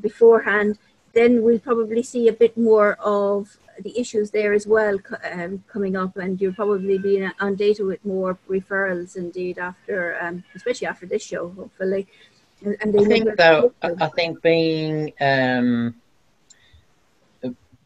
beforehand. 0.00 0.78
Then 1.12 1.42
we'll 1.42 1.58
probably 1.58 2.02
see 2.02 2.28
a 2.28 2.32
bit 2.32 2.56
more 2.56 2.94
of 2.94 3.56
the 3.82 3.98
issues 3.98 4.30
there 4.30 4.52
as 4.52 4.66
well 4.66 4.98
um, 5.32 5.62
coming 5.68 5.96
up, 5.96 6.16
and 6.16 6.40
you'll 6.40 6.54
probably 6.54 6.98
be 6.98 7.26
on 7.40 7.54
data 7.54 7.84
with 7.84 8.04
more 8.04 8.38
referrals 8.48 9.16
indeed 9.16 9.58
after, 9.58 10.18
um, 10.20 10.44
especially 10.54 10.86
after 10.86 11.06
this 11.06 11.22
show, 11.22 11.50
hopefully. 11.50 12.06
And, 12.64 12.76
and 12.80 12.98
I 12.98 13.04
think 13.04 13.36
though, 13.36 13.72
I 13.82 14.08
think 14.08 14.42
being 14.42 15.12
um, 15.20 15.94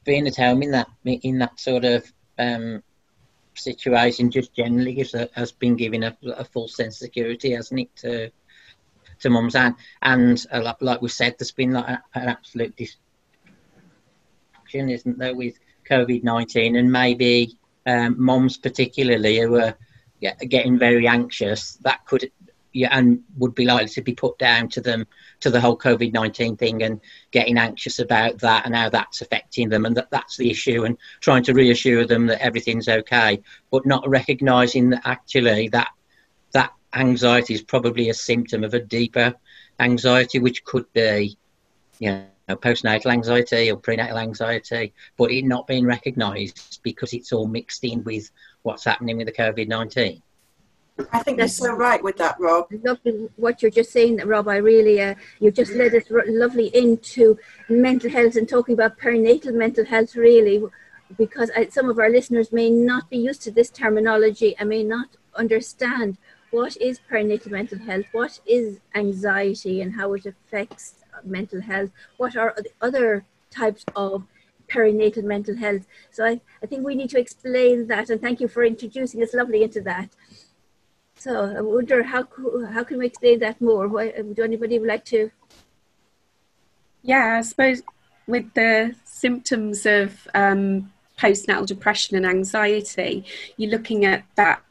being 0.05 0.27
at 0.27 0.37
home 0.37 0.63
in 0.63 0.71
that 0.71 0.89
in 1.05 1.39
that 1.39 1.59
sort 1.59 1.85
of 1.85 2.11
um, 2.39 2.83
situation, 3.55 4.31
just 4.31 4.55
generally 4.55 4.95
has, 4.95 5.15
has 5.35 5.53
been 5.53 5.77
giving 5.77 6.05
a, 6.05 6.17
a, 6.37 6.45
full 6.45 6.69
sense 6.69 6.97
of 6.97 7.07
security, 7.07 7.53
hasn't 7.53 7.81
it, 7.81 7.97
to 7.97 8.31
to 9.21 9.31
mums 9.31 9.55
and 9.55 9.75
and 10.03 10.47
uh, 10.53 10.75
like 10.81 11.03
we 11.03 11.09
said, 11.09 11.37
there's 11.39 11.53
been 11.53 11.73
like 11.73 11.89
an 12.15 12.29
absolute 12.29 12.77
distraction, 12.77 13.01
isn't 14.91 15.19
there, 15.19 15.35
with 15.35 15.59
COVID 15.89 16.23
19 16.23 16.77
and 16.77 16.91
maybe 16.91 17.57
um, 17.87 18.17
moms, 18.19 18.57
particularly, 18.57 19.41
who 19.41 19.57
are 19.57 19.75
getting 20.49 20.79
very 20.79 21.09
anxious, 21.09 21.75
that 21.83 22.05
could 22.07 22.31
yeah, 22.73 22.89
and 22.93 23.23
would 23.37 23.55
be 23.55 23.65
likely 23.65 23.89
to 23.89 24.03
be 24.03 24.15
put 24.15 24.39
down 24.39 24.69
to 24.69 24.81
them 24.81 25.07
to 25.41 25.51
the 25.51 25.61
whole 25.61 25.77
COVID 25.77 26.13
nineteen 26.13 26.57
thing 26.57 26.83
and 26.83 27.01
getting 27.33 27.59
anxious 27.59 27.99
about 27.99 28.39
that 28.39 28.65
and 28.65 28.77
how 28.77 28.89
that's 28.89 29.23
affecting 29.23 29.69
them. 29.69 29.87
And 29.87 29.97
that 29.97 30.11
that's 30.11 30.37
the 30.37 30.51
issue 30.51 30.85
and 30.85 30.97
trying 31.21 31.43
to 31.45 31.55
reassure 31.55 32.07
them 32.07 32.27
that 32.27 32.43
everything's 32.43 32.89
okay, 32.89 33.43
but 33.71 33.87
not 33.87 34.09
recognizing 34.09 34.91
that 34.91 35.03
actually 35.05 35.69
that 35.69 35.91
anxiety 36.95 37.55
is 37.55 37.63
probably 37.63 38.09
a 38.09 38.15
symptom 38.15 38.65
of 38.65 38.75
a 38.75 38.81
deeper 38.81 39.35
anxiety, 39.79 40.39
which 40.39 40.65
could 40.65 40.91
be, 40.93 41.37
you 41.99 42.11
know, 42.11 42.57
postnatal 42.57 43.13
anxiety 43.13 43.71
or 43.71 43.77
prenatal 43.77 44.19
anxiety, 44.19 44.93
but 45.17 45.31
it 45.31 45.45
not 45.45 45.67
being 45.67 45.87
recognised 45.87 46.81
because 46.83 47.13
it's 47.13 47.33
all 47.33 47.47
mixed 47.47 47.85
in 47.85 48.03
with 48.05 48.31
what's 48.63 48.85
happening 48.85 49.17
with 49.17 49.27
the 49.27 49.33
COVID 49.33 49.69
19. 49.69 50.23
I 51.13 51.23
think 51.23 51.39
That's, 51.39 51.59
you're 51.59 51.71
so 51.71 51.77
right 51.77 52.03
with 52.03 52.17
that, 52.19 52.39
Rob. 52.39 52.67
Lovely 52.85 53.29
what 53.37 53.63
you're 53.63 53.71
just 53.71 53.91
saying, 53.91 54.19
Rob. 54.19 54.49
I 54.49 54.57
really, 54.57 55.01
uh, 55.01 55.15
you've 55.39 55.55
just 55.55 55.73
led 55.73 55.95
us 55.95 56.05
lovely 56.11 56.67
into 56.75 57.39
mental 57.69 58.11
health 58.11 58.37
and 58.37 58.49
talking 58.49 58.75
about 58.75 58.99
perinatal 58.99 59.55
mental 59.55 59.87
health, 59.87 60.15
really, 60.15 60.63
because 61.17 61.51
I, 61.57 61.69
some 61.69 61.89
of 61.89 61.99
our 61.99 62.11
listeners 62.11 62.53
may 62.53 62.69
not 62.69 63.09
be 63.09 63.17
used 63.17 63.43
to 63.43 63.51
this 63.51 63.71
terminology 63.71 64.55
and 64.59 64.69
may 64.69 64.83
not 64.83 65.09
understand 65.35 66.19
what 66.51 66.77
is 66.79 67.01
perinatal 67.11 67.51
mental 67.51 67.79
health, 67.79 68.07
what 68.13 68.41
is 68.47 68.81
anxiety, 68.95 69.81
and 69.81 69.95
how 69.95 70.13
it 70.15 70.27
affects 70.27 70.95
mental 71.25 71.61
health, 71.61 71.91
what 72.17 72.37
are 72.37 72.55
the 72.57 72.71
other 72.81 73.25
types 73.51 73.85
of 73.95 74.25
perinatal 74.69 75.25
mental 75.25 75.57
health. 75.57 75.87
So 76.11 76.25
I, 76.25 76.41
I 76.63 76.67
think 76.67 76.85
we 76.85 76.95
need 76.95 77.11
to 77.11 77.19
explain 77.19 77.87
that, 77.89 78.11
and 78.11 78.21
thank 78.21 78.41
you 78.41 78.49
for 78.49 78.65
introducing 78.65 79.23
us 79.23 79.35
lovely 79.35 79.63
into 79.63 79.81
that. 79.83 80.11
So 81.17 81.55
I 81.57 81.61
wonder 81.61 82.03
how 82.03 82.27
how 82.73 82.85
can 82.85 82.99
we 82.99 83.07
explain 83.07 83.41
that 83.41 83.61
more? 83.61 83.89
Why, 83.89 84.09
anybody 84.09 84.79
like 84.79 85.05
to? 85.07 85.31
Yeah, 87.03 87.37
I 87.39 87.43
suppose 87.43 87.83
with 88.27 88.53
the 88.55 88.95
symptoms 89.05 89.85
of 89.85 90.27
um, 90.35 90.93
postnatal 91.19 91.67
depression 91.67 92.17
and 92.17 92.25
anxiety, 92.25 93.25
you're 93.57 93.71
looking 93.71 94.05
at 94.05 94.25
that 94.37 94.63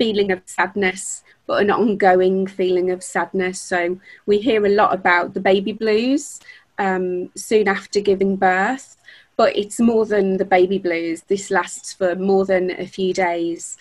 feeling 0.00 0.32
of 0.32 0.40
sadness, 0.46 1.22
but 1.46 1.60
an 1.60 1.70
ongoing 1.70 2.46
feeling 2.46 2.90
of 2.90 3.02
sadness. 3.02 3.60
So 3.60 4.00
we 4.24 4.38
hear 4.38 4.64
a 4.64 4.76
lot 4.80 4.94
about 4.94 5.34
the 5.34 5.40
baby 5.40 5.74
blues 5.74 6.40
um, 6.78 7.30
soon 7.36 7.68
after 7.68 8.00
giving 8.00 8.36
birth, 8.36 8.96
but 9.36 9.54
it's 9.54 9.78
more 9.78 10.06
than 10.06 10.38
the 10.38 10.46
baby 10.46 10.78
blues. 10.78 11.20
This 11.28 11.50
lasts 11.50 11.92
for 11.92 12.14
more 12.14 12.46
than 12.46 12.70
a 12.70 12.86
few 12.86 13.12
days. 13.12 13.76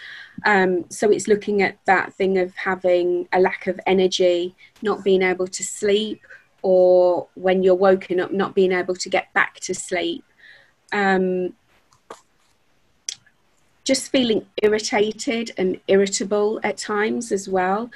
Um, 0.45 0.71
so 0.89 1.09
it's 1.09 1.29
looking 1.29 1.61
at 1.61 1.77
that 1.85 2.13
thing 2.13 2.37
of 2.37 2.53
having 2.55 3.29
a 3.31 3.39
lack 3.39 3.67
of 3.67 3.79
energy, 3.87 4.55
not 4.81 5.05
being 5.05 5.21
able 5.21 5.47
to 5.47 5.63
sleep, 5.63 6.21
or 6.61 7.29
when 7.35 7.63
you're 7.63 7.75
woken 7.75 8.19
up, 8.19 8.33
not 8.33 8.55
being 8.55 8.73
able 8.73 8.95
to 8.95 9.09
get 9.09 9.31
back 9.33 9.61
to 9.61 9.73
sleep. 9.73 10.25
Um, 10.91 11.53
just 13.89 14.11
feeling 14.11 14.45
irritated 14.61 15.51
and 15.57 15.79
irritable 15.87 16.59
at 16.63 16.77
times 16.77 17.31
as 17.31 17.49
well. 17.49 17.89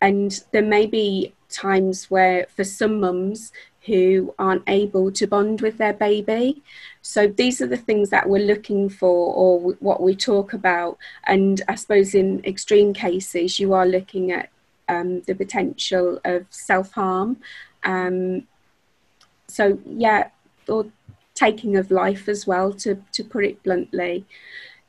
And 0.00 0.40
there 0.52 0.62
may 0.62 0.86
be 0.86 1.34
times 1.48 2.08
where, 2.08 2.46
for 2.54 2.62
some 2.62 3.00
mums, 3.00 3.50
who 3.84 4.32
aren't 4.38 4.62
able 4.68 5.10
to 5.10 5.26
bond 5.26 5.60
with 5.60 5.76
their 5.76 5.92
baby. 5.92 6.62
So 7.02 7.26
these 7.26 7.60
are 7.60 7.66
the 7.66 7.76
things 7.88 8.10
that 8.10 8.28
we're 8.28 8.46
looking 8.46 8.88
for 8.88 9.34
or 9.34 9.72
what 9.80 10.00
we 10.00 10.14
talk 10.14 10.52
about. 10.52 10.98
And 11.26 11.60
I 11.66 11.74
suppose 11.74 12.14
in 12.14 12.44
extreme 12.44 12.94
cases, 12.94 13.58
you 13.58 13.72
are 13.72 13.86
looking 13.86 14.30
at 14.30 14.50
um, 14.88 15.22
the 15.22 15.34
potential 15.34 16.20
of 16.24 16.46
self 16.50 16.92
harm. 16.92 17.38
Um, 17.82 18.46
so, 19.48 19.80
yeah, 19.84 20.28
or 20.68 20.86
taking 21.34 21.76
of 21.76 21.90
life 21.90 22.28
as 22.28 22.46
well, 22.46 22.72
to, 22.74 23.02
to 23.14 23.24
put 23.24 23.44
it 23.44 23.60
bluntly. 23.64 24.24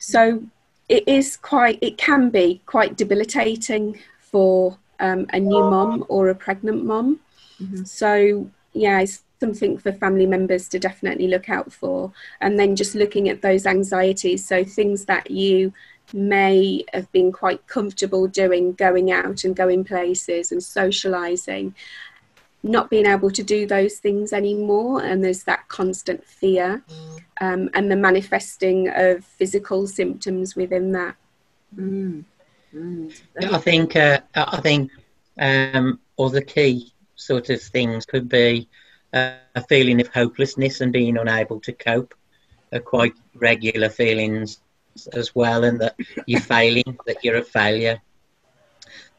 So 0.02 0.44
it 0.90 1.08
is 1.08 1.38
quite, 1.38 1.78
it 1.82 1.98
can 1.98 2.32
be 2.32 2.62
quite 2.66 2.98
debilitating 2.98 4.00
for 4.20 4.78
um, 5.00 5.28
a 5.32 5.40
new 5.40 5.62
mom 5.62 6.06
or 6.10 6.30
a 6.30 6.36
pregnant 6.36 6.84
mom. 6.84 7.20
Mm-hmm. 7.62 7.84
So 7.84 8.50
yeah, 8.74 9.02
it's 9.02 9.22
something 9.40 9.78
for 9.78 9.92
family 9.92 10.26
members 10.26 10.68
to 10.70 10.80
definitely 10.80 11.28
look 11.28 11.50
out 11.50 11.72
for. 11.72 12.12
And 12.42 12.60
then 12.60 12.76
just 12.76 12.96
looking 12.96 13.30
at 13.30 13.42
those 13.42 13.66
anxieties, 13.66 14.46
so 14.46 14.64
things 14.64 15.06
that 15.06 15.30
you 15.30 15.72
may 16.14 16.84
have 16.94 17.12
been 17.12 17.32
quite 17.32 17.66
comfortable 17.68 18.28
doing, 18.28 18.74
going 18.74 19.12
out 19.12 19.44
and 19.44 19.56
going 19.56 19.84
places 19.84 20.52
and 20.52 20.64
socializing, 20.64 21.76
not 22.64 22.90
being 22.90 23.06
able 23.06 23.32
to 23.32 23.44
do 23.44 23.66
those 23.66 23.98
things 23.98 24.34
anymore 24.34 25.04
and 25.04 25.24
there's 25.24 25.44
that 25.44 25.68
constant 25.68 26.24
fear 26.26 26.84
um, 27.40 27.70
and 27.74 27.90
the 27.90 27.96
manifesting 27.96 28.88
of 28.90 29.26
physical 29.26 29.88
symptoms 29.88 30.56
within 30.56 30.92
that 30.92 31.16
mm. 31.76 32.24
Mm. 32.74 33.14
i 33.52 33.58
think 33.58 33.96
uh, 33.96 34.20
i 34.36 34.62
think 34.62 34.92
um, 35.40 36.00
the 36.18 36.44
key 36.44 36.94
sort 37.16 37.50
of 37.50 37.62
things 37.62 38.06
could 38.06 38.30
be 38.30 38.70
uh, 39.14 39.34
a 39.56 39.64
feeling 39.64 40.00
of 40.00 40.08
hopelessness 40.08 40.82
and 40.82 40.94
being 40.94 41.18
unable 41.18 41.60
to 41.62 41.74
cope 41.74 42.14
are 42.74 42.80
quite 42.80 43.14
regular 43.36 43.90
feelings 43.90 44.60
as 45.14 45.34
well, 45.36 45.64
and 45.64 45.80
that 45.82 45.96
you're 46.26 46.42
failing, 46.42 46.98
that 47.06 47.24
you're 47.24 47.38
a 47.38 47.44
failure. 47.44 48.02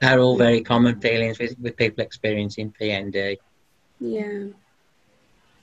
They're 0.03 0.19
all 0.19 0.37
very 0.37 0.63
common 0.63 1.01
feelings 1.01 1.39
with, 1.39 1.57
with 1.61 1.77
people 1.77 2.03
experiencing 2.03 2.75
PND. 2.79 3.39
Yeah. 4.01 4.47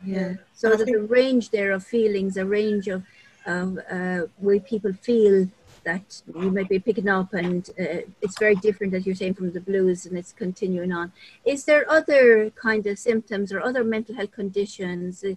Yeah. 0.06 0.36
So 0.54 0.70
there's 0.70 0.88
a 0.88 1.00
range 1.00 1.50
there 1.50 1.74
of 1.74 1.86
feelings, 1.86 2.38
a 2.38 2.46
range 2.46 2.88
of, 2.88 3.04
of 3.46 3.80
uh, 3.92 4.28
way 4.38 4.62
people 4.62 4.94
feel 4.94 5.50
that 5.84 6.22
you 6.34 6.52
might 6.52 6.70
be 6.70 6.80
picking 6.80 7.10
up, 7.10 7.34
and 7.34 7.70
uh, 7.78 8.08
it's 8.22 8.40
very 8.40 8.56
different, 8.56 8.94
as 8.94 9.06
you're 9.06 9.14
saying, 9.14 9.34
from 9.34 9.52
the 9.52 9.60
blues, 9.60 10.06
and 10.06 10.18
it's 10.18 10.32
continuing 10.32 10.94
on. 10.94 11.12
Is 11.44 11.66
there 11.66 11.90
other 11.92 12.50
kind 12.52 12.88
of 12.88 12.98
symptoms 12.98 13.52
or 13.52 13.60
other 13.60 13.84
mental 13.84 14.16
health 14.16 14.32
conditions? 14.32 15.22
Uh, 15.22 15.36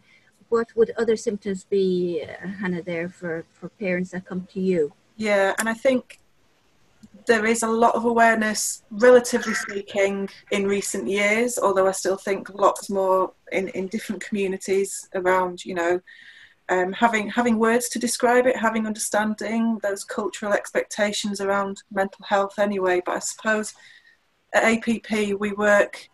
what 0.48 0.68
would 0.76 0.92
other 0.96 1.16
symptoms 1.16 1.64
be, 1.64 2.22
uh, 2.22 2.46
Hannah, 2.46 2.82
there 2.82 3.08
for, 3.08 3.46
for 3.52 3.68
parents 3.68 4.12
that 4.12 4.26
come 4.26 4.46
to 4.52 4.60
you? 4.60 4.92
Yeah, 5.16 5.54
and 5.58 5.68
I 5.68 5.74
think 5.74 6.20
there 7.26 7.46
is 7.46 7.62
a 7.62 7.68
lot 7.68 7.94
of 7.94 8.04
awareness, 8.04 8.82
relatively 8.90 9.54
speaking, 9.54 10.28
in 10.50 10.66
recent 10.66 11.08
years, 11.08 11.58
although 11.58 11.86
I 11.86 11.92
still 11.92 12.16
think 12.16 12.48
lots 12.54 12.90
more 12.90 13.32
in, 13.50 13.68
in 13.68 13.88
different 13.88 14.24
communities 14.24 15.08
around, 15.14 15.64
you 15.64 15.74
know, 15.74 16.00
um, 16.68 16.92
having 16.92 17.28
having 17.28 17.58
words 17.58 17.88
to 17.90 17.98
describe 17.98 18.46
it, 18.46 18.56
having 18.56 18.86
understanding 18.86 19.78
those 19.82 20.04
cultural 20.04 20.52
expectations 20.52 21.40
around 21.40 21.82
mental 21.90 22.24
health 22.24 22.58
anyway. 22.58 23.02
But 23.04 23.16
I 23.16 23.18
suppose 23.18 23.74
at 24.54 24.64
APP 24.64 25.38
we 25.38 25.52
work 25.52 26.08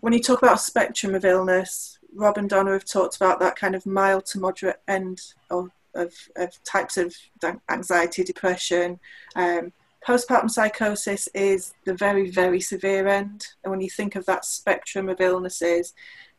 when 0.00 0.12
you 0.12 0.20
talk 0.20 0.42
about 0.42 0.56
a 0.56 0.58
spectrum 0.58 1.14
of 1.14 1.24
illness. 1.24 1.98
Rob 2.14 2.38
and 2.38 2.48
Donna 2.48 2.72
have 2.72 2.84
talked 2.86 3.16
about 3.16 3.40
that 3.40 3.56
kind 3.56 3.74
of 3.74 3.84
mild 3.84 4.24
to 4.26 4.40
moderate 4.40 4.80
end 4.88 5.20
of, 5.50 5.70
of, 5.94 6.14
of 6.36 6.64
types 6.64 6.96
of 6.96 7.14
anxiety, 7.68 8.24
depression. 8.24 8.98
Um, 9.34 9.72
postpartum 10.06 10.50
psychosis 10.50 11.28
is 11.34 11.74
the 11.84 11.94
very, 11.94 12.30
very 12.30 12.60
severe 12.60 13.08
end. 13.08 13.46
And 13.64 13.70
when 13.70 13.80
you 13.80 13.90
think 13.90 14.14
of 14.14 14.24
that 14.26 14.44
spectrum 14.44 15.08
of 15.08 15.20
illnesses, 15.20 15.94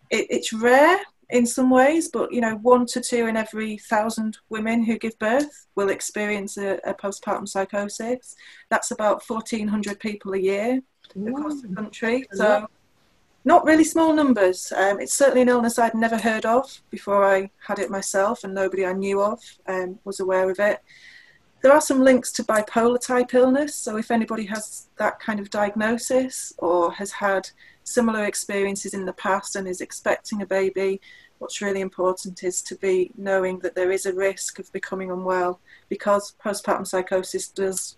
it, 0.09 0.27
it's 0.29 0.53
rare 0.53 0.99
in 1.29 1.45
some 1.45 1.69
ways, 1.69 2.07
but 2.07 2.31
you 2.31 2.39
know, 2.39 2.55
one 2.61 2.85
to 2.85 3.01
two 3.01 3.27
in 3.27 3.35
every 3.35 3.77
thousand 3.77 4.37
women 4.49 4.83
who 4.83 4.97
give 4.97 5.19
birth 5.19 5.67
will 5.75 5.89
experience 5.89 6.57
a, 6.57 6.79
a 6.85 6.93
postpartum 6.93 7.47
psychosis. 7.47 8.35
That's 8.69 8.91
about 8.91 9.21
1,400 9.27 9.99
people 9.99 10.33
a 10.33 10.39
year 10.39 10.81
across 11.27 11.61
the 11.61 11.75
country. 11.75 12.25
So, 12.31 12.67
not 13.43 13.65
really 13.65 13.83
small 13.83 14.13
numbers. 14.13 14.73
Um, 14.75 14.99
it's 14.99 15.13
certainly 15.13 15.41
an 15.41 15.49
illness 15.49 15.79
I'd 15.79 15.95
never 15.95 16.17
heard 16.17 16.45
of 16.45 16.81
before 16.89 17.25
I 17.25 17.49
had 17.65 17.79
it 17.79 17.89
myself, 17.89 18.43
and 18.43 18.53
nobody 18.53 18.85
I 18.85 18.93
knew 18.93 19.21
of 19.21 19.41
um, 19.67 19.99
was 20.05 20.19
aware 20.19 20.49
of 20.49 20.59
it. 20.59 20.81
There 21.61 21.73
are 21.73 21.81
some 21.81 22.01
links 22.01 22.31
to 22.33 22.43
bipolar 22.43 23.01
type 23.01 23.33
illness, 23.33 23.73
so 23.75 23.97
if 23.97 24.11
anybody 24.11 24.45
has 24.45 24.87
that 24.97 25.19
kind 25.19 25.39
of 25.39 25.49
diagnosis 25.49 26.53
or 26.59 26.91
has 26.93 27.11
had 27.11 27.49
similar 27.83 28.25
experiences 28.25 28.93
in 28.93 29.05
the 29.05 29.13
past 29.13 29.55
and 29.55 29.67
is 29.67 29.81
expecting 29.81 30.41
a 30.41 30.45
baby, 30.45 31.01
what's 31.39 31.61
really 31.61 31.81
important 31.81 32.43
is 32.43 32.61
to 32.61 32.75
be 32.75 33.11
knowing 33.17 33.59
that 33.59 33.75
there 33.75 33.91
is 33.91 34.05
a 34.05 34.13
risk 34.13 34.59
of 34.59 34.71
becoming 34.71 35.11
unwell 35.11 35.59
because 35.89 36.35
postpartum 36.43 36.85
psychosis 36.85 37.47
does 37.47 37.97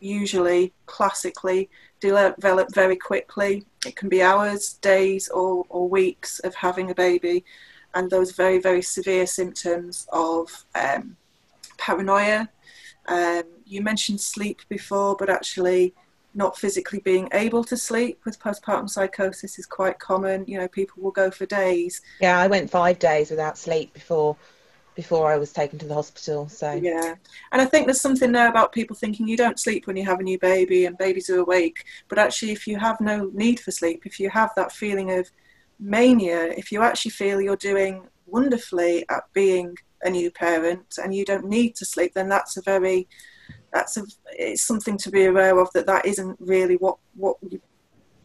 usually 0.00 0.72
classically 0.86 1.68
develop 2.00 2.72
very 2.74 2.96
quickly. 2.96 3.64
It 3.86 3.96
can 3.96 4.08
be 4.08 4.22
hours, 4.22 4.74
days, 4.74 5.28
or, 5.28 5.64
or 5.68 5.88
weeks 5.88 6.38
of 6.40 6.54
having 6.54 6.90
a 6.90 6.94
baby, 6.94 7.44
and 7.94 8.10
those 8.10 8.32
very, 8.32 8.58
very 8.58 8.82
severe 8.82 9.26
symptoms 9.26 10.06
of 10.12 10.64
um, 10.74 11.16
paranoia. 11.76 12.48
Um, 13.10 13.42
you 13.66 13.82
mentioned 13.82 14.20
sleep 14.20 14.62
before, 14.68 15.16
but 15.18 15.28
actually, 15.28 15.94
not 16.32 16.56
physically 16.56 17.00
being 17.00 17.28
able 17.32 17.64
to 17.64 17.76
sleep 17.76 18.20
with 18.24 18.38
postpartum 18.38 18.88
psychosis 18.88 19.58
is 19.58 19.66
quite 19.66 19.98
common. 19.98 20.44
You 20.46 20.58
know, 20.58 20.68
people 20.68 21.02
will 21.02 21.10
go 21.10 21.30
for 21.30 21.44
days. 21.44 22.00
Yeah, 22.20 22.38
I 22.38 22.46
went 22.46 22.70
five 22.70 23.00
days 23.00 23.30
without 23.30 23.58
sleep 23.58 23.92
before 23.92 24.36
before 24.94 25.32
I 25.32 25.38
was 25.38 25.52
taken 25.52 25.78
to 25.78 25.86
the 25.86 25.94
hospital. 25.94 26.48
So 26.48 26.72
yeah, 26.72 27.14
and 27.52 27.60
I 27.60 27.64
think 27.64 27.86
there's 27.86 28.00
something 28.00 28.32
there 28.32 28.48
about 28.48 28.72
people 28.72 28.94
thinking 28.94 29.26
you 29.26 29.36
don't 29.36 29.58
sleep 29.58 29.86
when 29.86 29.96
you 29.96 30.04
have 30.04 30.20
a 30.20 30.22
new 30.22 30.38
baby 30.38 30.84
and 30.86 30.96
babies 30.96 31.30
are 31.30 31.38
awake, 31.38 31.84
but 32.08 32.18
actually, 32.18 32.52
if 32.52 32.66
you 32.66 32.78
have 32.78 33.00
no 33.00 33.30
need 33.34 33.58
for 33.58 33.72
sleep, 33.72 34.02
if 34.04 34.20
you 34.20 34.30
have 34.30 34.50
that 34.54 34.72
feeling 34.72 35.10
of 35.10 35.28
mania, 35.80 36.44
if 36.56 36.70
you 36.70 36.82
actually 36.82 37.10
feel 37.10 37.40
you're 37.40 37.56
doing 37.56 38.06
wonderfully 38.26 39.04
at 39.08 39.24
being 39.32 39.76
a 40.02 40.10
new 40.10 40.30
parent 40.30 40.98
and 41.02 41.14
you 41.14 41.24
don't 41.24 41.46
need 41.46 41.76
to 41.76 41.84
sleep, 41.84 42.14
then 42.14 42.28
that's 42.28 42.56
a 42.56 42.62
very 42.62 43.08
that's 43.72 43.96
a, 43.96 44.04
it's 44.32 44.62
something 44.62 44.96
to 44.98 45.10
be 45.10 45.26
aware 45.26 45.58
of 45.58 45.72
that 45.72 45.86
that 45.86 46.06
isn't 46.06 46.36
really 46.40 46.76
what 46.76 46.98
what 47.14 47.36
you'd 47.48 47.62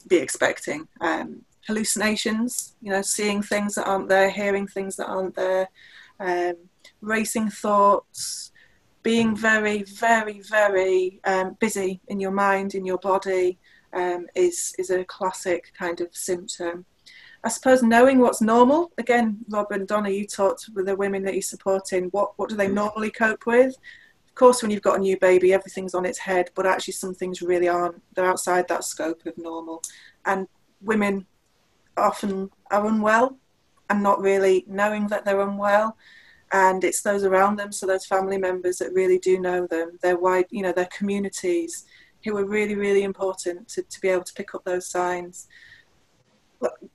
be 0.08 0.18
expecting. 0.18 0.88
Um, 1.02 1.44
hallucinations, 1.68 2.76
you 2.82 2.92
know, 2.92 3.02
seeing 3.02 3.42
things 3.42 3.76
that 3.76 3.88
aren't 3.88 4.10
there, 4.10 4.30
hearing 4.30 4.68
things 4.68 4.96
that 4.96 5.08
aren't 5.08 5.36
there, 5.36 5.68
um, 6.20 6.56
racing 7.02 7.50
thoughts, 7.50 8.52
being 9.04 9.36
very, 9.36 9.84
very, 9.84 10.42
very 10.42 11.20
um, 11.26 11.56
busy 11.60 12.02
in 12.08 12.20
your 12.20 12.32
mind, 12.32 12.76
in 12.76 12.86
your 12.86 12.98
body, 12.98 13.60
um, 13.94 14.28
is 14.36 14.74
is 14.78 14.90
a 14.90 15.06
classic 15.06 15.72
kind 15.78 16.02
of 16.02 16.10
symptom. 16.12 16.86
I 17.46 17.50
suppose 17.50 17.84
knowing 17.84 18.18
what's 18.18 18.42
normal. 18.42 18.92
Again, 18.98 19.38
Rob 19.50 19.72
and 19.72 19.88
Donna, 19.88 20.10
you 20.10 20.26
talked 20.26 20.70
with 20.74 20.88
the 20.88 20.96
women 20.96 21.22
that 21.24 21.34
you're 21.34 21.44
supporting. 21.44 22.06
What 22.06 22.34
what 22.38 22.50
do 22.50 22.56
they 22.56 22.68
mm. 22.68 22.74
normally 22.74 23.12
cope 23.12 23.46
with? 23.46 23.76
Of 24.28 24.34
course, 24.34 24.62
when 24.62 24.72
you've 24.72 24.82
got 24.82 24.98
a 24.98 25.02
new 25.02 25.18
baby, 25.20 25.54
everything's 25.54 25.94
on 25.94 26.06
its 26.06 26.18
head, 26.18 26.50
but 26.56 26.66
actually, 26.66 26.94
some 26.94 27.14
things 27.14 27.44
really 27.44 27.68
aren't. 27.68 28.02
They're 28.16 28.26
outside 28.26 28.68
that 28.68 28.84
scope 28.84 29.26
of 29.28 29.38
normal. 29.38 29.84
And 30.26 30.48
women 30.82 31.28
often 31.96 32.50
are 32.72 32.86
unwell 32.88 33.38
and 33.92 34.02
not 34.02 34.20
really 34.20 34.66
knowing 34.68 35.08
that 35.08 35.24
they're 35.24 35.40
unwell. 35.40 35.96
And 36.52 36.84
it's 36.84 37.02
those 37.04 37.24
around 37.24 37.58
them, 37.58 37.72
so 37.72 37.86
those 37.86 38.06
family 38.06 38.38
members 38.38 38.78
that 38.80 38.94
really 38.94 39.20
do 39.20 39.40
know 39.40 39.68
them, 39.68 40.00
their 40.02 40.18
wide, 40.18 40.46
you 40.50 40.64
know, 40.64 40.72
their 40.72 40.90
communities, 40.98 41.86
who 42.24 42.38
are 42.38 42.46
really, 42.46 42.76
really 42.76 43.04
important 43.04 43.68
to, 43.70 43.84
to 43.84 44.02
be 44.02 44.10
able 44.10 44.24
to 44.24 44.34
pick 44.34 44.56
up 44.56 44.64
those 44.66 44.88
signs. 44.88 45.48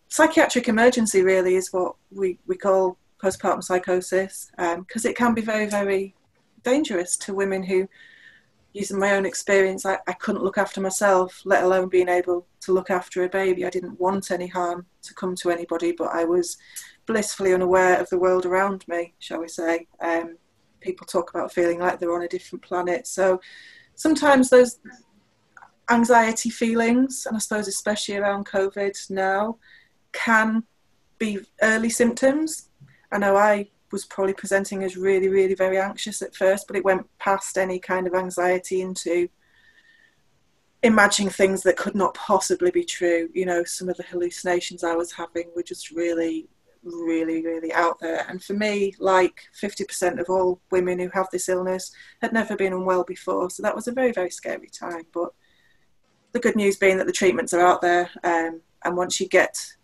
Psychiatric 0.09 0.69
emergency 0.69 1.23
really 1.23 1.55
is 1.55 1.73
what 1.73 1.95
we, 2.11 2.39
we 2.47 2.57
call 2.57 2.99
postpartum 3.23 3.63
psychosis 3.63 4.51
because 4.57 5.05
um, 5.05 5.11
it 5.11 5.17
can 5.17 5.35
be 5.35 5.43
very, 5.43 5.67
very 5.67 6.15
dangerous 6.63 7.17
to 7.19 7.35
women 7.35 7.63
who, 7.63 7.89
using 8.73 8.99
my 8.99 9.13
own 9.13 9.27
experience, 9.27 9.85
I, 9.85 9.99
I 10.07 10.13
couldn't 10.15 10.45
look 10.45 10.59
after 10.59 10.81
myself, 10.81 11.43
let 11.45 11.65
alone 11.65 11.89
being 11.89 12.09
able 12.09 12.47
to 12.61 12.73
look 12.73 12.91
after 12.91 13.25
a 13.25 13.29
baby. 13.29 13.65
I 13.65 13.71
didn't 13.71 14.01
want 14.01 14.31
any 14.31 14.47
harm 14.47 14.87
to 15.03 15.15
come 15.15 15.35
to 15.37 15.51
anybody, 15.51 15.93
but 15.93 16.09
I 16.09 16.25
was 16.25 16.57
blissfully 17.07 17.55
unaware 17.55 18.01
of 18.01 18.09
the 18.11 18.19
world 18.19 18.47
around 18.47 18.87
me, 18.89 19.15
shall 19.19 19.41
we 19.41 19.49
say. 19.49 19.87
Um, 20.01 20.37
people 20.81 21.07
talk 21.07 21.31
about 21.31 21.53
feeling 21.53 21.79
like 21.79 21.99
they're 21.99 22.15
on 22.15 22.23
a 22.23 22.29
different 22.29 22.63
planet. 22.63 23.07
So 23.07 23.41
sometimes 23.95 24.49
those 24.49 24.79
anxiety 25.91 26.51
feelings, 26.51 27.27
and 27.27 27.37
I 27.37 27.41
suppose 27.41 27.69
especially 27.69 28.17
around 28.17 28.47
COVID 28.47 29.11
now, 29.11 29.59
can 30.13 30.65
be 31.19 31.39
early 31.63 31.91
symptoms. 31.91 32.69
I 33.13 33.19
know 33.19 33.37
I 33.37 33.71
was 33.93 34.05
probably 34.05 34.35
presenting 34.35 34.83
as 34.85 34.97
really, 34.97 35.29
really 35.29 35.55
very 35.55 35.79
anxious 35.79 36.23
at 36.23 36.35
first, 36.35 36.67
but 36.67 36.77
it 36.77 36.85
went 36.85 37.07
past 37.19 37.59
any 37.59 37.79
kind 37.79 38.07
of 38.07 38.15
anxiety 38.15 38.81
into 38.81 39.29
imagining 40.83 41.31
things 41.31 41.63
that 41.63 41.77
could 41.77 41.95
not 41.95 42.15
possibly 42.15 42.71
be 42.71 42.85
true. 42.85 43.29
You 43.35 43.47
know, 43.47 43.65
some 43.65 43.89
of 43.89 43.97
the 43.97 44.05
hallucinations 44.05 44.83
I 44.83 44.95
was 44.95 45.13
having 45.13 45.51
were 45.55 45.63
just 45.63 45.91
really, 45.91 46.49
really, 46.83 47.45
really 47.45 47.73
out 47.73 47.99
there. 48.01 48.25
And 48.29 48.43
for 48.43 48.55
me, 48.55 48.95
like 48.99 49.43
50% 49.61 50.21
of 50.21 50.31
all 50.31 50.61
women 50.71 50.99
who 50.99 51.11
have 51.13 51.29
this 51.31 51.49
illness 51.49 51.93
had 52.23 52.33
never 52.33 52.57
been 52.57 52.73
unwell 52.73 53.05
before. 53.05 53.51
So 53.51 53.63
that 53.63 53.75
was 53.75 53.89
a 53.89 53.93
very, 53.93 54.13
very 54.13 54.31
scary 54.31 54.69
time. 54.69 55.05
But 55.13 55.33
the 56.33 56.41
good 56.41 56.57
news 56.57 56.77
being 56.77 56.99
that 56.99 57.07
the 57.07 57.13
treatments 57.13 57.53
are 57.53 57.61
out 57.61 57.81
there. 57.81 58.11
Um, 58.25 58.61
and 58.85 58.97
once 58.97 59.21
you 59.21 59.29
get 59.29 59.75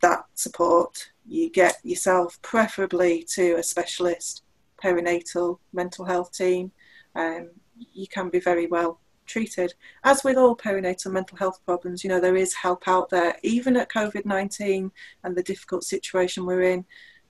that 0.00 0.24
support, 0.34 1.10
you 1.26 1.50
get 1.50 1.76
yourself 1.84 2.40
preferably 2.42 3.24
to 3.34 3.54
a 3.54 3.62
specialist 3.62 4.42
perinatal 4.82 5.58
mental 5.72 6.04
health 6.04 6.32
team. 6.32 6.72
Um, 7.14 7.50
you 7.76 8.06
can 8.08 8.28
be 8.30 8.40
very 8.40 8.66
well 8.66 9.00
treated. 9.26 9.74
As 10.04 10.24
with 10.24 10.36
all 10.36 10.56
perinatal 10.56 11.12
mental 11.12 11.36
health 11.36 11.60
problems, 11.64 12.02
you 12.02 12.10
know, 12.10 12.20
there 12.20 12.36
is 12.36 12.54
help 12.54 12.88
out 12.88 13.10
there, 13.10 13.36
even 13.42 13.76
at 13.76 13.90
COVID 13.90 14.24
19 14.24 14.90
and 15.24 15.36
the 15.36 15.42
difficult 15.42 15.84
situation 15.84 16.46
we're 16.46 16.62
in. 16.62 16.84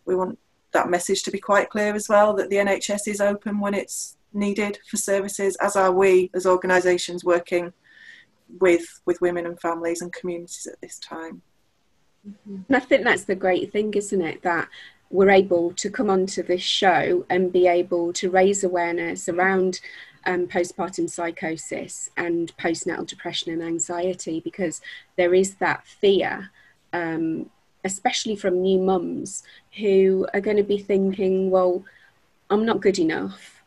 We 0.06 0.16
want 0.16 0.38
that 0.72 0.88
message 0.88 1.22
to 1.24 1.30
be 1.30 1.38
quite 1.38 1.68
clear 1.68 1.94
as 1.94 2.08
well 2.08 2.32
that 2.34 2.48
the 2.48 2.56
NHS 2.56 3.08
is 3.08 3.20
open 3.20 3.60
when 3.60 3.74
it's 3.74 4.16
needed 4.32 4.78
for 4.88 4.96
services, 4.96 5.56
as 5.56 5.76
are 5.76 5.92
we 5.92 6.30
as 6.34 6.46
organisations 6.46 7.24
working 7.24 7.72
with, 8.58 8.86
with 9.06 9.20
women 9.20 9.46
and 9.46 9.60
families 9.60 10.02
and 10.02 10.12
communities 10.12 10.66
at 10.70 10.80
this 10.80 10.98
time. 10.98 11.42
And 12.44 12.76
I 12.76 12.80
think 12.80 13.04
that's 13.04 13.24
the 13.24 13.34
great 13.34 13.72
thing, 13.72 13.94
isn't 13.94 14.20
it? 14.20 14.42
That 14.42 14.68
we're 15.10 15.30
able 15.30 15.72
to 15.72 15.90
come 15.90 16.10
onto 16.10 16.42
this 16.42 16.62
show 16.62 17.26
and 17.30 17.52
be 17.52 17.66
able 17.66 18.12
to 18.14 18.30
raise 18.30 18.62
awareness 18.62 19.28
around 19.28 19.80
um, 20.26 20.46
postpartum 20.46 21.08
psychosis 21.08 22.10
and 22.16 22.56
postnatal 22.58 23.06
depression 23.06 23.52
and 23.52 23.62
anxiety 23.62 24.40
because 24.40 24.80
there 25.16 25.34
is 25.34 25.54
that 25.56 25.86
fear, 25.86 26.50
um, 26.92 27.50
especially 27.84 28.36
from 28.36 28.60
new 28.60 28.78
mums 28.78 29.42
who 29.78 30.26
are 30.34 30.40
going 30.40 30.58
to 30.58 30.62
be 30.62 30.78
thinking, 30.78 31.50
well, 31.50 31.84
I'm 32.50 32.66
not 32.66 32.80
good 32.80 32.98
enough 32.98 33.59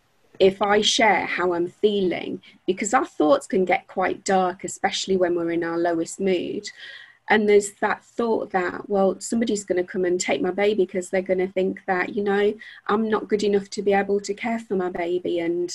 if 0.44 0.62
I 0.62 0.82
share 0.82 1.26
how 1.26 1.54
I'm 1.54 1.70
feeling, 1.70 2.42
because 2.68 2.94
our 2.94 3.06
thoughts 3.06 3.48
can 3.48 3.64
get 3.64 3.88
quite 3.88 4.26
dark, 4.26 4.66
especially 4.66 5.16
when 5.16 5.36
we're 5.36 5.52
in 5.52 5.64
our 5.64 5.78
lowest 5.78 6.20
mood. 6.20 6.70
And 7.30 7.48
there's 7.48 7.72
that 7.80 8.04
thought 8.04 8.52
that, 8.52 8.90
well, 8.90 9.18
somebody's 9.22 9.64
going 9.64 9.82
to 9.82 9.90
come 9.90 10.04
and 10.04 10.20
take 10.20 10.42
my 10.42 10.52
baby 10.52 10.86
because 10.86 11.10
they're 11.10 11.22
going 11.22 11.40
to 11.40 11.48
think 11.48 11.80
that, 11.88 12.14
you 12.14 12.24
know, 12.26 12.54
I'm 12.88 13.10
not 13.10 13.30
good 13.30 13.42
enough 13.42 13.70
to 13.70 13.82
be 13.82 13.94
able 13.94 14.20
to 14.20 14.34
care 14.34 14.60
for 14.60 14.76
my 14.76 14.90
baby. 14.90 15.40
And 15.40 15.70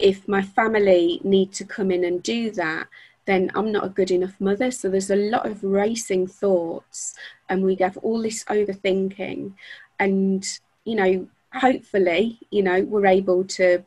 if 0.00 0.26
my 0.26 0.42
family 0.42 1.20
need 1.22 1.52
to 1.52 1.64
come 1.64 1.92
in 1.92 2.02
and 2.02 2.20
do 2.20 2.50
that, 2.50 2.88
then 3.26 3.48
I'm 3.54 3.70
not 3.70 3.84
a 3.84 3.90
good 3.90 4.10
enough 4.10 4.34
mother. 4.40 4.72
So 4.72 4.88
there's 4.88 5.12
a 5.12 5.30
lot 5.30 5.46
of 5.46 5.62
racing 5.62 6.26
thoughts, 6.26 7.14
and 7.48 7.62
we 7.62 7.76
have 7.76 7.96
all 7.98 8.20
this 8.22 8.42
overthinking. 8.46 9.52
And, 10.00 10.58
you 10.84 10.96
know, 10.96 11.28
hopefully, 11.52 12.38
you 12.50 12.62
know, 12.62 12.82
we're 12.82 13.06
able 13.06 13.44
to 13.44 13.84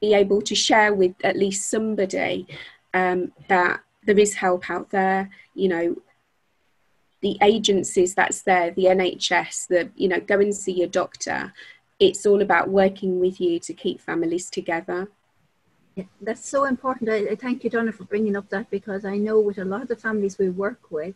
be 0.00 0.14
able 0.14 0.42
to 0.42 0.54
share 0.54 0.92
with 0.92 1.14
at 1.22 1.36
least 1.36 1.70
somebody 1.70 2.46
um, 2.92 3.32
that 3.48 3.80
there 4.04 4.18
is 4.18 4.34
help 4.34 4.68
out 4.68 4.90
there. 4.90 5.30
You 5.54 5.68
know, 5.68 5.96
the 7.20 7.38
agencies 7.40 8.14
that's 8.14 8.42
there, 8.42 8.72
the 8.72 8.86
NHS, 8.86 9.68
the 9.68 9.90
you 9.94 10.08
know, 10.08 10.20
go 10.20 10.40
and 10.40 10.54
see 10.54 10.72
your 10.72 10.88
doctor. 10.88 11.52
It's 12.00 12.26
all 12.26 12.42
about 12.42 12.68
working 12.68 13.20
with 13.20 13.40
you 13.40 13.60
to 13.60 13.72
keep 13.72 14.00
families 14.00 14.50
together. 14.50 15.08
Yeah, 15.94 16.04
that's 16.20 16.48
so 16.48 16.64
important. 16.64 17.10
I, 17.10 17.32
I 17.32 17.36
thank 17.36 17.62
you, 17.62 17.70
Donna, 17.70 17.92
for 17.92 18.04
bringing 18.04 18.34
up 18.34 18.48
that 18.48 18.70
because 18.70 19.04
I 19.04 19.18
know 19.18 19.38
with 19.38 19.58
a 19.58 19.64
lot 19.64 19.82
of 19.82 19.88
the 19.88 19.96
families 19.96 20.38
we 20.38 20.48
work 20.48 20.90
with, 20.90 21.14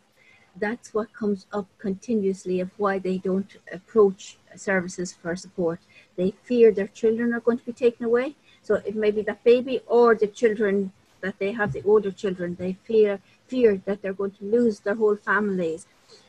that's 0.59 0.93
what 0.93 1.13
comes 1.13 1.45
up 1.51 1.67
continuously 1.77 2.59
of 2.59 2.69
why 2.77 2.99
they 2.99 3.17
don't 3.17 3.57
approach 3.71 4.37
services 4.55 5.13
for 5.13 5.35
support. 5.35 5.79
They 6.15 6.33
fear 6.43 6.71
their 6.71 6.87
children 6.87 7.33
are 7.33 7.39
going 7.39 7.59
to 7.59 7.65
be 7.65 7.73
taken 7.73 8.05
away. 8.05 8.35
So 8.63 8.75
it 8.75 8.95
may 8.95 9.11
be 9.11 9.21
that 9.23 9.43
baby 9.43 9.81
or 9.87 10.15
the 10.15 10.27
children 10.27 10.91
that 11.21 11.39
they 11.39 11.51
have, 11.53 11.73
the 11.73 11.83
older 11.83 12.11
children, 12.11 12.55
they 12.59 12.73
fear 12.83 13.19
fear 13.47 13.81
that 13.85 14.01
they're 14.01 14.13
going 14.13 14.31
to 14.31 14.43
lose 14.43 14.81
their 14.81 14.95
whole 14.95 15.15
families. 15.15 15.87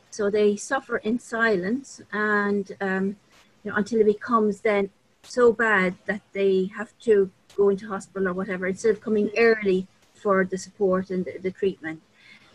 So 0.09 0.29
they 0.29 0.55
suffer 0.55 0.97
in 0.97 1.19
silence 1.19 2.01
and 2.11 2.71
um, 2.81 3.17
you 3.63 3.71
know, 3.71 3.77
until 3.77 3.99
it 3.99 4.05
becomes 4.05 4.61
then 4.61 4.89
so 5.23 5.51
bad 5.51 5.95
that 6.05 6.21
they 6.33 6.71
have 6.75 6.91
to 7.01 7.29
go 7.55 7.69
into 7.69 7.87
hospital 7.87 8.29
or 8.29 8.33
whatever 8.33 8.67
instead 8.67 8.91
of 8.91 9.01
coming 9.01 9.29
early 9.37 9.87
for 10.13 10.45
the 10.45 10.57
support 10.57 11.09
and 11.09 11.25
the, 11.25 11.37
the 11.39 11.51
treatment. 11.51 12.01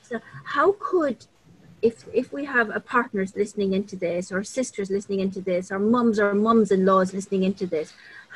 So 0.02 0.20
how 0.44 0.76
could 0.78 1.26
if 1.88 2.04
if 2.12 2.32
we 2.32 2.42
have 2.56 2.68
a 2.70 2.80
partners 2.80 3.30
listening 3.36 3.70
into 3.78 3.96
this 4.06 4.32
or 4.32 4.42
sisters 4.42 4.88
listening 4.96 5.20
into 5.20 5.40
this 5.50 5.70
or 5.70 5.78
mums 5.78 6.18
or 6.18 6.34
mums-in-laws 6.34 7.12
listening 7.12 7.42
into 7.50 7.66
this 7.66 7.88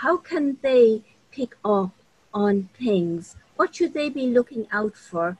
how 0.04 0.16
can 0.16 0.56
they 0.62 1.02
pick 1.32 1.56
up 1.64 1.92
on 2.32 2.68
things? 2.78 3.36
What 3.56 3.74
should 3.74 3.94
they 3.94 4.08
be 4.08 4.26
looking 4.28 4.66
out 4.72 4.96
for 4.96 5.36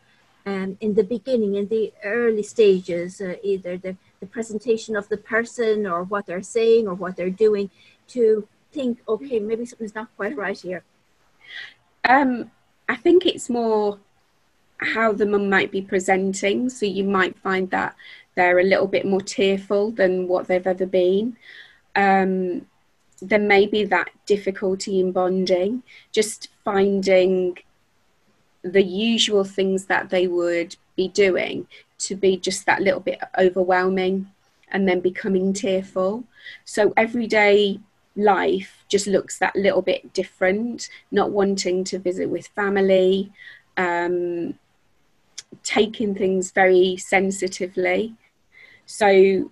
um, 0.47 0.77
in 0.81 0.95
the 0.95 1.05
beginning 1.05 1.55
in 1.55 1.69
the 1.69 1.93
early 2.03 2.43
stages 2.43 3.21
uh, 3.21 3.35
either 3.43 3.77
the, 3.77 3.97
the 4.21 4.27
presentation 4.27 4.97
of 4.97 5.09
the 5.09 5.17
person 5.17 5.87
or 5.87 6.03
what 6.03 6.27
they're 6.27 6.43
saying 6.59 6.89
or 6.89 6.95
what 6.95 7.17
they're 7.17 7.31
doing 7.47 7.71
to 8.09 8.49
think 8.73 8.99
okay 9.09 9.39
maybe 9.39 9.65
something's 9.65 9.95
not 9.95 10.09
quite 10.17 10.37
right 10.37 10.59
here? 10.59 10.83
Um, 12.05 12.51
i 12.89 12.97
think 12.97 13.27
it's 13.27 13.51
more 13.51 13.99
how 14.81 15.13
the 15.13 15.27
mum 15.27 15.51
might 15.51 15.71
be 15.71 15.83
presenting. 15.83 16.69
So 16.69 16.87
you 16.87 17.05
might 17.05 17.39
find 17.39 17.71
that 17.71 17.95
they're 18.35 18.61
a 18.61 18.65
little 18.65 18.87
bit 18.87 19.05
more 19.05 19.21
tearful 19.21 19.91
than 19.91 20.29
what 20.29 20.47
they've 20.47 20.67
ever 20.67 20.87
been. 20.87 21.37
Um, 21.97 22.67
there 23.21 23.41
may 23.41 23.67
be 23.67 23.85
that 23.85 24.11
difficulty 24.27 25.01
in 25.01 25.13
bonding, 25.13 25.83
just 26.13 26.49
finding 26.65 27.59
the 28.63 28.83
usual 28.83 29.45
things 29.45 29.87
that 29.87 30.11
they 30.11 30.27
would 30.27 30.77
be 30.97 31.09
doing 31.09 31.67
to 31.99 32.15
be 32.15 32.37
just 32.37 32.67
that 32.67 32.81
little 32.81 33.01
bit 33.01 33.21
overwhelming 33.39 34.31
and 34.71 34.89
then 34.89 35.01
becoming 35.01 35.53
tearful. 35.53 36.25
So 36.65 36.93
everyday 36.97 37.81
life 38.15 38.85
just 38.89 39.07
looks 39.07 39.39
that 39.39 39.57
little 39.57 39.83
bit 39.83 40.13
different, 40.13 40.89
not 41.11 41.31
wanting 41.31 41.85
to 41.85 41.99
visit 41.99 42.29
with 42.29 42.49
family, 42.49 43.33
um, 43.77 44.55
taking 45.63 46.15
things 46.15 46.51
very 46.51 46.97
sensitively. 46.97 48.15
So 48.87 49.51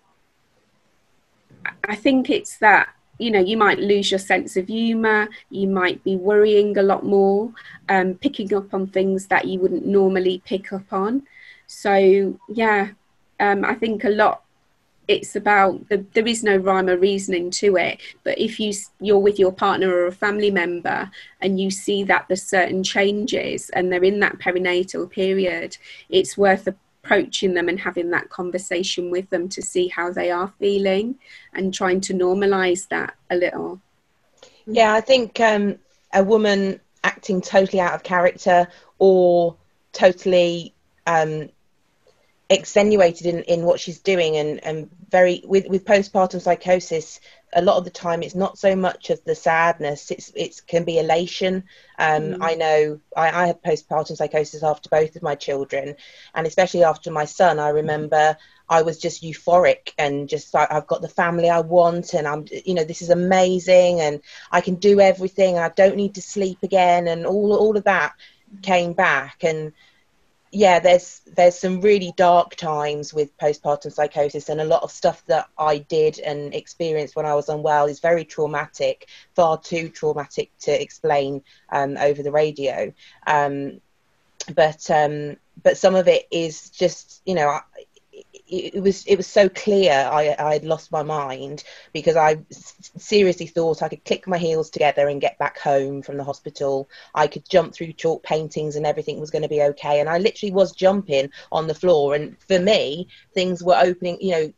I 1.84 1.96
think 1.96 2.30
it's 2.30 2.58
that 2.58 2.88
you 3.18 3.30
know 3.30 3.40
you 3.40 3.56
might 3.56 3.78
lose 3.78 4.10
your 4.10 4.18
sense 4.18 4.56
of 4.56 4.66
humor 4.66 5.28
you 5.50 5.66
might 5.66 6.02
be 6.04 6.16
worrying 6.16 6.76
a 6.76 6.82
lot 6.82 7.04
more 7.04 7.50
um, 7.88 8.14
picking 8.14 8.52
up 8.54 8.74
on 8.74 8.86
things 8.86 9.26
that 9.28 9.46
you 9.46 9.58
wouldn't 9.58 9.86
normally 9.86 10.42
pick 10.44 10.72
up 10.72 10.92
on 10.92 11.22
so 11.66 12.38
yeah 12.48 12.90
um, 13.40 13.64
i 13.64 13.74
think 13.74 14.04
a 14.04 14.10
lot 14.10 14.42
it's 15.08 15.36
about 15.36 15.88
the, 15.88 16.04
there 16.14 16.26
is 16.26 16.42
no 16.42 16.56
rhyme 16.56 16.88
or 16.88 16.96
reasoning 16.96 17.50
to 17.50 17.76
it 17.76 18.00
but 18.24 18.38
if 18.38 18.58
you 18.58 18.72
you're 19.00 19.18
with 19.18 19.38
your 19.38 19.52
partner 19.52 19.88
or 19.88 20.06
a 20.06 20.12
family 20.12 20.50
member 20.50 21.10
and 21.40 21.60
you 21.60 21.70
see 21.70 22.02
that 22.04 22.26
there's 22.28 22.42
certain 22.42 22.82
changes 22.82 23.70
and 23.70 23.92
they're 23.92 24.04
in 24.04 24.20
that 24.20 24.38
perinatal 24.38 25.08
period 25.10 25.76
it's 26.08 26.36
worth 26.36 26.66
approaching 26.66 27.54
them 27.54 27.68
and 27.68 27.78
having 27.78 28.10
that 28.10 28.28
conversation 28.30 29.10
with 29.10 29.28
them 29.30 29.48
to 29.48 29.62
see 29.62 29.86
how 29.88 30.10
they 30.10 30.30
are 30.30 30.52
feeling 30.58 31.16
and 31.54 31.72
trying 31.72 32.00
to 32.00 32.12
normalize 32.12 32.88
that 32.88 33.14
a 33.30 33.36
little. 33.36 33.80
Yeah 34.66 34.92
i 34.92 35.00
think 35.00 35.38
um, 35.40 35.78
a 36.12 36.24
woman 36.24 36.80
acting 37.04 37.40
totally 37.40 37.80
out 37.80 37.94
of 37.94 38.02
character 38.02 38.66
or 38.98 39.56
totally 39.92 40.74
um, 41.06 41.48
extenuated 42.48 43.26
in, 43.26 43.42
in 43.42 43.62
what 43.64 43.80
she's 43.80 43.98
doing 43.98 44.36
and, 44.36 44.64
and 44.64 44.88
very 45.10 45.42
with, 45.44 45.66
with 45.68 45.84
postpartum 45.84 46.40
psychosis 46.40 47.20
a 47.54 47.62
lot 47.62 47.76
of 47.76 47.84
the 47.84 47.90
time 47.90 48.22
it's 48.22 48.36
not 48.36 48.56
so 48.56 48.76
much 48.76 49.10
of 49.10 49.22
the 49.24 49.34
sadness 49.34 50.12
it's 50.12 50.30
it 50.36 50.60
can 50.68 50.84
be 50.84 50.98
elation 50.98 51.64
um, 51.98 52.22
mm. 52.22 52.38
i 52.40 52.54
know 52.54 53.00
I, 53.16 53.42
I 53.42 53.46
had 53.48 53.62
postpartum 53.62 54.16
psychosis 54.16 54.62
after 54.62 54.88
both 54.88 55.16
of 55.16 55.22
my 55.22 55.34
children 55.34 55.96
and 56.34 56.46
especially 56.46 56.84
after 56.84 57.10
my 57.10 57.24
son 57.24 57.58
i 57.58 57.70
remember 57.70 58.36
i 58.68 58.82
was 58.82 58.98
just 58.98 59.24
euphoric 59.24 59.92
and 59.98 60.28
just 60.28 60.54
like 60.54 60.70
i've 60.70 60.86
got 60.86 61.02
the 61.02 61.08
family 61.08 61.50
i 61.50 61.60
want 61.60 62.14
and 62.14 62.28
i'm 62.28 62.46
you 62.64 62.74
know 62.74 62.84
this 62.84 63.02
is 63.02 63.10
amazing 63.10 64.00
and 64.00 64.20
i 64.52 64.60
can 64.60 64.76
do 64.76 65.00
everything 65.00 65.58
i 65.58 65.68
don't 65.70 65.96
need 65.96 66.14
to 66.14 66.22
sleep 66.22 66.58
again 66.62 67.08
and 67.08 67.26
all 67.26 67.56
all 67.56 67.76
of 67.76 67.84
that 67.84 68.14
came 68.62 68.92
back 68.92 69.42
and 69.42 69.72
yeah, 70.56 70.78
there's 70.78 71.20
there's 71.26 71.58
some 71.58 71.82
really 71.82 72.14
dark 72.16 72.56
times 72.56 73.12
with 73.12 73.36
postpartum 73.36 73.92
psychosis, 73.92 74.48
and 74.48 74.58
a 74.58 74.64
lot 74.64 74.82
of 74.82 74.90
stuff 74.90 75.22
that 75.26 75.48
I 75.58 75.76
did 75.76 76.18
and 76.18 76.54
experienced 76.54 77.14
when 77.14 77.26
I 77.26 77.34
was 77.34 77.50
unwell 77.50 77.84
is 77.84 78.00
very 78.00 78.24
traumatic, 78.24 79.06
far 79.34 79.60
too 79.60 79.90
traumatic 79.90 80.50
to 80.60 80.82
explain 80.82 81.42
um, 81.68 81.98
over 81.98 82.22
the 82.22 82.30
radio. 82.30 82.94
Um, 83.26 83.82
but 84.54 84.90
um, 84.90 85.36
but 85.62 85.76
some 85.76 85.94
of 85.94 86.08
it 86.08 86.26
is 86.30 86.70
just 86.70 87.20
you 87.26 87.34
know 87.34 87.60
it, 88.48 88.82
was 88.82 89.04
it 89.06 89.16
was 89.16 89.26
so 89.26 89.48
clear 89.48 89.92
I 89.92 90.34
I 90.38 90.52
had 90.54 90.64
lost 90.64 90.92
my 90.92 91.02
mind 91.02 91.64
because 91.92 92.16
I 92.16 92.38
seriously 92.50 93.46
thought 93.46 93.82
I 93.82 93.88
could 93.88 94.04
click 94.04 94.26
my 94.26 94.38
heels 94.38 94.70
together 94.70 95.08
and 95.08 95.20
get 95.20 95.38
back 95.38 95.58
home 95.58 96.02
from 96.02 96.16
the 96.16 96.24
hospital. 96.24 96.88
I 97.14 97.26
could 97.26 97.48
jump 97.48 97.74
through 97.74 97.92
chalk 97.94 98.22
paintings 98.22 98.76
and 98.76 98.86
everything 98.86 99.18
was 99.18 99.30
going 99.30 99.42
to 99.42 99.48
be 99.48 99.62
okay. 99.62 100.00
And 100.00 100.08
I 100.08 100.18
literally 100.18 100.52
was 100.52 100.72
jumping 100.72 101.30
on 101.50 101.66
the 101.66 101.74
floor. 101.74 102.14
And 102.14 102.36
for 102.40 102.58
me, 102.58 103.08
things 103.34 103.62
were 103.62 103.78
opening. 103.78 104.18
You 104.20 104.30
know, 104.30 104.52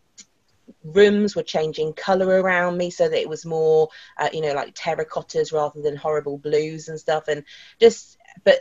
rooms 0.85 1.35
were 1.35 1.43
changing 1.43 1.95
color 1.95 2.27
around 2.27 2.77
me 2.77 2.91
so 2.91 3.09
that 3.09 3.21
it 3.21 3.29
was 3.29 3.47
more 3.47 3.89
uh, 4.19 4.29
you 4.33 4.43
know 4.43 4.53
like 4.53 4.75
terracottas 4.75 5.53
rather 5.53 5.81
than 5.81 5.97
horrible 5.97 6.39
blues 6.39 6.89
and 6.89 7.01
stuff 7.01 7.29
and 7.29 7.45
just 7.81 8.19
but 8.45 8.61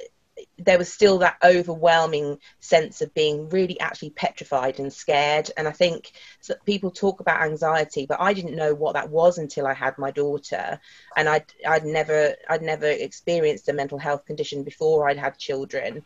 there 0.58 0.78
was 0.78 0.92
still 0.92 1.20
that 1.20 1.38
overwhelming 1.44 2.40
sense 2.60 3.02
of 3.02 3.14
being 3.14 3.50
really 3.50 3.80
actually 3.80 4.12
petrified 4.12 4.80
and 4.80 4.92
scared. 4.92 5.50
And 5.58 5.68
I 5.68 5.72
think 5.72 6.12
so 6.42 6.56
people 6.66 6.92
talk 6.92 7.20
about 7.20 7.42
anxiety, 7.42 8.06
but 8.06 8.22
I 8.22 8.34
didn't 8.34 8.56
know 8.56 8.74
what 8.74 8.94
that 8.94 9.10
was 9.10 9.38
until 9.38 9.68
I 9.68 9.74
had 9.74 9.98
my 9.98 10.12
daughter. 10.12 10.80
And 11.16 11.28
I'd, 11.30 11.46
I'd 11.68 11.86
never, 11.86 12.36
I'd 12.50 12.62
never 12.62 12.88
experienced 12.88 13.70
a 13.70 13.74
mental 13.74 13.98
health 13.98 14.26
condition 14.26 14.64
before 14.64 15.10
I'd 15.10 15.18
had 15.18 15.38
children. 15.38 16.04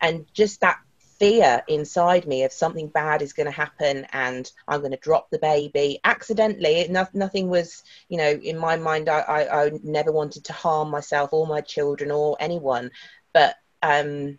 And 0.00 0.26
just 0.34 0.60
that 0.60 0.80
fear 1.22 1.62
inside 1.68 2.26
me 2.26 2.42
of 2.42 2.52
something 2.52 2.88
bad 2.88 3.22
is 3.22 3.32
going 3.32 3.46
to 3.46 3.52
happen 3.52 4.04
and 4.12 4.50
I'm 4.66 4.80
going 4.80 4.90
to 4.90 4.96
drop 4.96 5.30
the 5.30 5.38
baby 5.38 6.00
accidentally. 6.02 6.88
No, 6.90 7.06
nothing 7.14 7.48
was, 7.48 7.84
you 8.08 8.18
know, 8.18 8.30
in 8.30 8.58
my 8.58 8.74
mind, 8.76 9.08
I, 9.08 9.20
I, 9.20 9.66
I, 9.66 9.70
never 9.84 10.10
wanted 10.10 10.46
to 10.46 10.52
harm 10.52 10.90
myself 10.90 11.32
or 11.32 11.46
my 11.46 11.60
children 11.60 12.10
or 12.10 12.36
anyone. 12.40 12.90
But 13.32 13.54
um, 13.82 14.38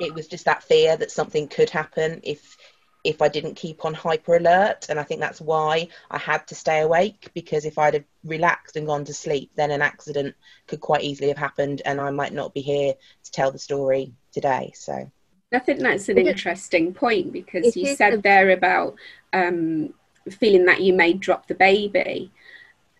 it 0.00 0.14
was 0.14 0.28
just 0.28 0.44
that 0.44 0.62
fear 0.62 0.96
that 0.96 1.10
something 1.10 1.48
could 1.48 1.70
happen 1.70 2.20
if 2.22 2.56
if 3.06 3.22
I 3.22 3.28
didn't 3.28 3.54
keep 3.54 3.84
on 3.84 3.94
hyper 3.94 4.36
alert. 4.36 4.86
And 4.88 4.98
I 4.98 5.04
think 5.04 5.20
that's 5.20 5.40
why 5.40 5.88
I 6.10 6.18
had 6.18 6.44
to 6.48 6.56
stay 6.56 6.80
awake 6.80 7.30
because 7.34 7.64
if 7.64 7.78
I'd 7.78 7.94
have 7.94 8.04
relaxed 8.24 8.76
and 8.76 8.84
gone 8.84 9.04
to 9.04 9.14
sleep, 9.14 9.52
then 9.54 9.70
an 9.70 9.80
accident 9.80 10.34
could 10.66 10.80
quite 10.80 11.04
easily 11.04 11.28
have 11.28 11.38
happened 11.38 11.82
and 11.84 12.00
I 12.00 12.10
might 12.10 12.32
not 12.32 12.52
be 12.52 12.62
here 12.62 12.94
to 12.94 13.30
tell 13.30 13.52
the 13.52 13.60
story 13.60 14.12
today. 14.32 14.72
So 14.74 15.08
I 15.52 15.58
think 15.60 15.80
that's 15.80 16.08
an 16.08 16.18
interesting 16.18 16.92
point 16.92 17.32
because 17.32 17.76
you 17.76 17.94
said 17.94 18.24
there 18.24 18.50
about 18.50 18.96
um, 19.32 19.94
feeling 20.28 20.64
that 20.64 20.82
you 20.82 20.92
may 20.92 21.12
drop 21.12 21.46
the 21.46 21.54
baby. 21.54 22.32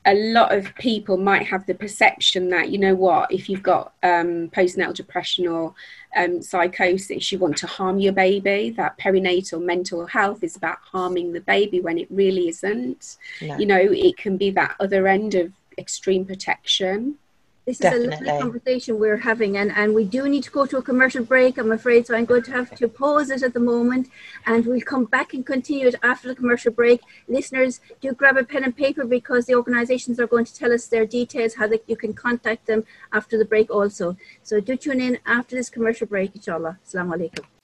A 0.06 0.14
lot 0.14 0.54
of 0.54 0.74
people 0.76 1.16
might 1.16 1.46
have 1.46 1.66
the 1.66 1.74
perception 1.74 2.48
that, 2.50 2.70
you 2.70 2.78
know 2.78 2.94
what, 2.94 3.30
if 3.32 3.48
you've 3.48 3.62
got 3.62 3.92
um, 4.02 4.48
postnatal 4.50 4.94
depression 4.94 5.46
or 5.48 5.74
um, 6.16 6.40
psychosis, 6.40 7.32
you 7.32 7.38
want 7.38 7.56
to 7.58 7.66
harm 7.66 7.98
your 7.98 8.12
baby. 8.12 8.70
That 8.70 8.98
perinatal 8.98 9.62
mental 9.62 10.06
health 10.06 10.44
is 10.44 10.56
about 10.56 10.78
harming 10.80 11.32
the 11.32 11.40
baby 11.40 11.80
when 11.80 11.98
it 11.98 12.06
really 12.10 12.48
isn't. 12.48 13.16
No. 13.42 13.58
You 13.58 13.66
know, 13.66 13.80
it 13.80 14.16
can 14.16 14.36
be 14.36 14.50
that 14.52 14.76
other 14.78 15.08
end 15.08 15.34
of 15.34 15.52
extreme 15.76 16.24
protection. 16.24 17.18
This 17.66 17.78
Definitely. 17.78 18.14
is 18.14 18.20
a 18.20 18.24
lovely 18.24 18.42
conversation 18.42 19.00
we're 19.00 19.16
having, 19.16 19.56
and, 19.56 19.72
and 19.72 19.92
we 19.92 20.04
do 20.04 20.28
need 20.28 20.44
to 20.44 20.52
go 20.52 20.66
to 20.66 20.76
a 20.76 20.82
commercial 20.82 21.24
break, 21.24 21.58
I'm 21.58 21.72
afraid, 21.72 22.06
so 22.06 22.14
I'm 22.14 22.24
going 22.24 22.44
to 22.44 22.52
have 22.52 22.72
to 22.76 22.86
pause 22.86 23.28
it 23.28 23.42
at 23.42 23.54
the 23.54 23.58
moment, 23.58 24.08
and 24.46 24.64
we'll 24.64 24.80
come 24.82 25.04
back 25.04 25.34
and 25.34 25.44
continue 25.44 25.88
it 25.88 25.96
after 26.00 26.28
the 26.28 26.36
commercial 26.36 26.70
break. 26.70 27.00
Listeners, 27.26 27.80
do 28.00 28.12
grab 28.12 28.36
a 28.36 28.44
pen 28.44 28.62
and 28.62 28.76
paper 28.76 29.04
because 29.04 29.46
the 29.46 29.56
organisations 29.56 30.20
are 30.20 30.28
going 30.28 30.44
to 30.44 30.54
tell 30.54 30.72
us 30.72 30.86
their 30.86 31.06
details, 31.06 31.54
how 31.54 31.66
they, 31.66 31.80
you 31.88 31.96
can 31.96 32.14
contact 32.14 32.66
them 32.66 32.84
after 33.12 33.36
the 33.36 33.44
break 33.44 33.68
also. 33.68 34.16
So 34.44 34.60
do 34.60 34.76
tune 34.76 35.00
in 35.00 35.18
after 35.26 35.56
this 35.56 35.68
commercial 35.68 36.06
break, 36.06 36.36
inshallah. 36.36 36.78
Assalamu 36.86 37.16
alaikum. 37.16 37.55